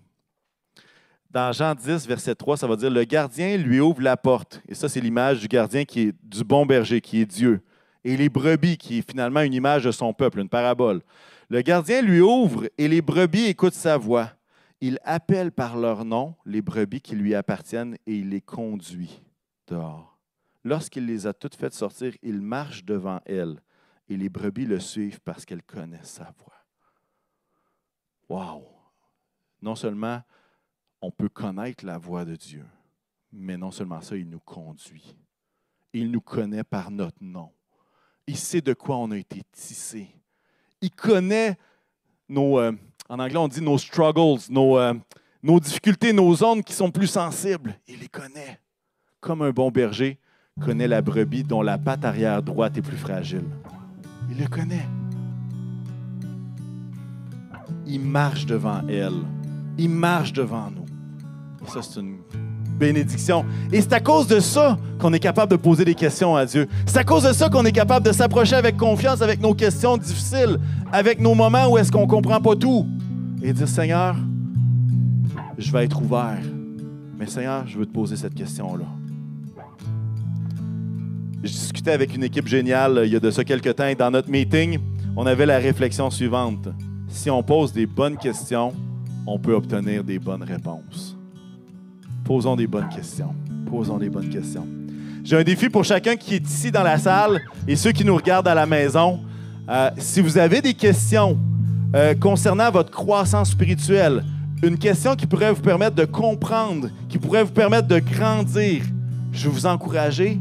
[1.35, 4.61] dans Jean 10, verset 3, ça va dire Le gardien lui ouvre la porte.
[4.69, 7.59] Et ça, c'est l'image du gardien qui est du bon berger, qui est Dieu.
[8.05, 11.01] Et les brebis, qui est finalement une image de son peuple, une parabole.
[11.49, 14.29] Le gardien lui ouvre et les brebis écoutent sa voix.
[14.85, 19.23] Il appelle par leur nom les brebis qui lui appartiennent et il les conduit
[19.65, 20.19] dehors.
[20.63, 23.59] Lorsqu'il les a toutes faites sortir, il marche devant elles
[24.09, 26.67] et les brebis le suivent parce qu'elles connaissent sa voix.
[28.29, 28.67] Wow!
[29.59, 30.21] Non seulement
[31.01, 32.63] on peut connaître la voix de Dieu.
[33.31, 35.17] Mais non seulement ça, il nous conduit.
[35.93, 37.51] Il nous connaît par notre nom.
[38.27, 40.09] Il sait de quoi on a été tissé.
[40.79, 41.57] Il connaît
[42.29, 42.73] nos, euh,
[43.09, 44.93] en anglais on dit nos struggles, nos, euh,
[45.43, 47.75] nos difficultés, nos zones qui sont plus sensibles.
[47.87, 48.59] Il les connaît.
[49.19, 50.19] Comme un bon berger
[50.59, 53.45] connaît la brebis dont la patte arrière droite est plus fragile.
[54.29, 54.87] Il le connaît.
[57.85, 59.21] Il marche devant elle.
[59.77, 60.85] Il marche devant nous.
[61.67, 62.19] Ça, c'est une
[62.77, 63.45] bénédiction.
[63.71, 66.67] Et c'est à cause de ça qu'on est capable de poser des questions à Dieu.
[66.85, 69.97] C'est à cause de ça qu'on est capable de s'approcher avec confiance avec nos questions
[69.97, 70.59] difficiles,
[70.91, 72.87] avec nos moments où est-ce qu'on ne comprend pas tout.
[73.41, 74.15] Et dire, Seigneur,
[75.57, 76.41] je vais être ouvert.
[77.17, 78.85] Mais Seigneur, je veux te poser cette question-là.
[81.43, 84.09] Je discutais avec une équipe géniale il y a de ça quelques temps et dans
[84.09, 84.79] notre meeting,
[85.15, 86.67] on avait la réflexion suivante.
[87.07, 88.73] Si on pose des bonnes questions,
[89.27, 91.15] on peut obtenir des bonnes réponses.
[92.25, 93.35] Posons des bonnes questions.
[93.69, 94.67] Posons des bonnes questions.
[95.23, 98.15] J'ai un défi pour chacun qui est ici dans la salle et ceux qui nous
[98.15, 99.19] regardent à la maison.
[99.69, 101.37] Euh, si vous avez des questions
[101.95, 104.23] euh, concernant votre croissance spirituelle,
[104.63, 108.81] une question qui pourrait vous permettre de comprendre, qui pourrait vous permettre de grandir,
[109.31, 110.39] je vous encourager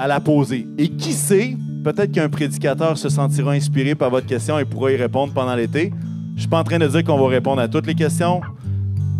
[0.00, 0.66] à la poser.
[0.76, 4.96] Et qui sait, peut-être qu'un prédicateur se sentira inspiré par votre question et pourra y
[4.96, 5.92] répondre pendant l'été.
[6.30, 8.40] Je ne suis pas en train de dire qu'on va répondre à toutes les questions,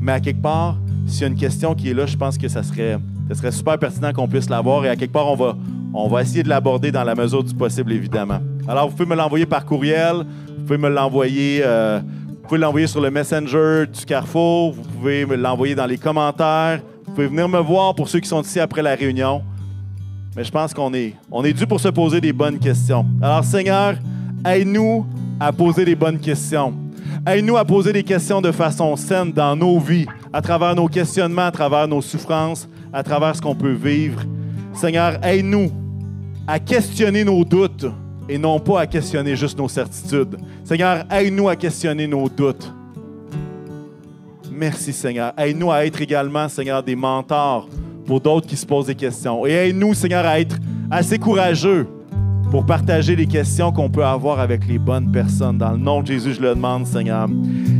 [0.00, 0.76] mais à quelque part,
[1.06, 2.98] s'il y a une question qui est là, je pense que ça serait,
[3.28, 5.56] ça serait super pertinent qu'on puisse l'avoir et à quelque part, on va,
[5.94, 8.40] on va essayer de l'aborder dans la mesure du possible, évidemment.
[8.68, 10.26] Alors, vous pouvez me l'envoyer par courriel,
[10.58, 15.24] vous pouvez me l'envoyer, euh, vous pouvez l'envoyer sur le Messenger du Carrefour, vous pouvez
[15.24, 18.60] me l'envoyer dans les commentaires, vous pouvez venir me voir pour ceux qui sont ici
[18.60, 19.42] après la réunion.
[20.36, 23.06] Mais je pense qu'on est, on est dû pour se poser des bonnes questions.
[23.22, 23.94] Alors, Seigneur,
[24.44, 25.06] aide-nous
[25.40, 26.74] à poser des bonnes questions.
[27.26, 30.06] Aide-nous à poser des questions de façon saine dans nos vies,
[30.36, 34.20] à travers nos questionnements, à travers nos souffrances, à travers ce qu'on peut vivre.
[34.74, 35.72] Seigneur, aide-nous
[36.46, 37.86] à questionner nos doutes
[38.28, 40.36] et non pas à questionner juste nos certitudes.
[40.62, 42.70] Seigneur, aide-nous à questionner nos doutes.
[44.52, 45.32] Merci Seigneur.
[45.38, 47.66] Aide-nous à être également, Seigneur, des mentors
[48.04, 49.46] pour d'autres qui se posent des questions.
[49.46, 50.56] Et aide-nous, Seigneur, à être
[50.90, 51.88] assez courageux
[52.50, 55.58] pour partager les questions qu'on peut avoir avec les bonnes personnes.
[55.58, 57.28] Dans le nom de Jésus, je le demande, Seigneur.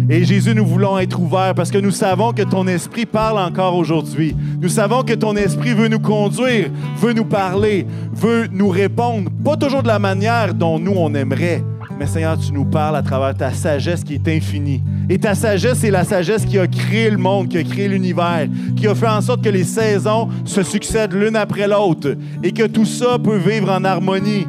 [0.09, 3.75] Et Jésus, nous voulons être ouverts parce que nous savons que ton esprit parle encore
[3.77, 4.37] aujourd'hui.
[4.61, 9.57] Nous savons que ton esprit veut nous conduire, veut nous parler, veut nous répondre, pas
[9.57, 11.63] toujours de la manière dont nous on aimerait,
[11.99, 14.83] mais Seigneur, tu nous parles à travers ta sagesse qui est infinie.
[15.09, 18.49] Et ta sagesse, c'est la sagesse qui a créé le monde, qui a créé l'univers,
[18.77, 22.67] qui a fait en sorte que les saisons se succèdent l'une après l'autre et que
[22.67, 24.47] tout ça peut vivre en harmonie.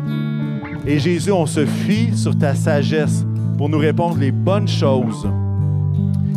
[0.86, 3.26] Et Jésus, on se fie sur ta sagesse
[3.58, 5.28] pour nous répondre les bonnes choses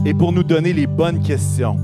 [0.04, 1.76] et pour nous donner les bonnes questions.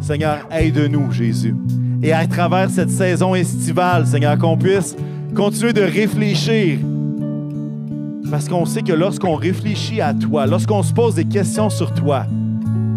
[0.00, 1.56] Seigneur, aide-nous, Jésus.
[2.02, 4.94] Et à travers cette saison estivale, Seigneur, qu'on puisse
[5.34, 6.78] continuer de réfléchir
[8.30, 12.26] parce qu'on sait que lorsqu'on réfléchit à toi, lorsqu'on se pose des questions sur toi,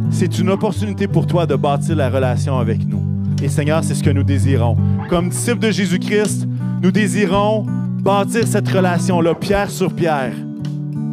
[0.09, 3.03] c'est une opportunité pour toi de bâtir la relation avec nous.
[3.41, 4.77] Et Seigneur, c'est ce que nous désirons.
[5.09, 6.47] Comme disciples de Jésus-Christ,
[6.81, 7.65] nous désirons
[8.01, 10.33] bâtir cette relation-là, pierre sur pierre,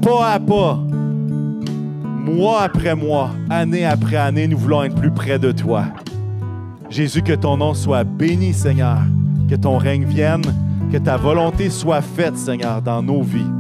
[0.00, 0.78] pas à pas,
[2.24, 5.86] mois après mois, année après année, nous voulons être plus près de toi.
[6.88, 8.98] Jésus, que ton nom soit béni, Seigneur,
[9.50, 10.42] que ton règne vienne,
[10.92, 13.50] que ta volonté soit faite, Seigneur, dans nos vies.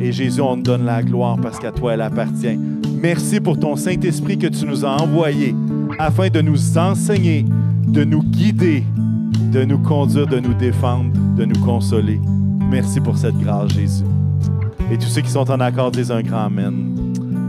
[0.00, 2.58] Et Jésus, on te donne la gloire parce qu'à toi elle appartient.
[3.00, 5.54] Merci pour ton Saint-Esprit que tu nous as envoyé
[5.98, 7.44] afin de nous enseigner,
[7.86, 8.84] de nous guider,
[9.52, 12.20] de nous conduire, de nous défendre, de nous consoler.
[12.70, 14.04] Merci pour cette grâce, Jésus.
[14.92, 16.94] Et tous ceux qui sont en accord disent un grand Amen.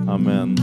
[0.08, 0.56] Amen.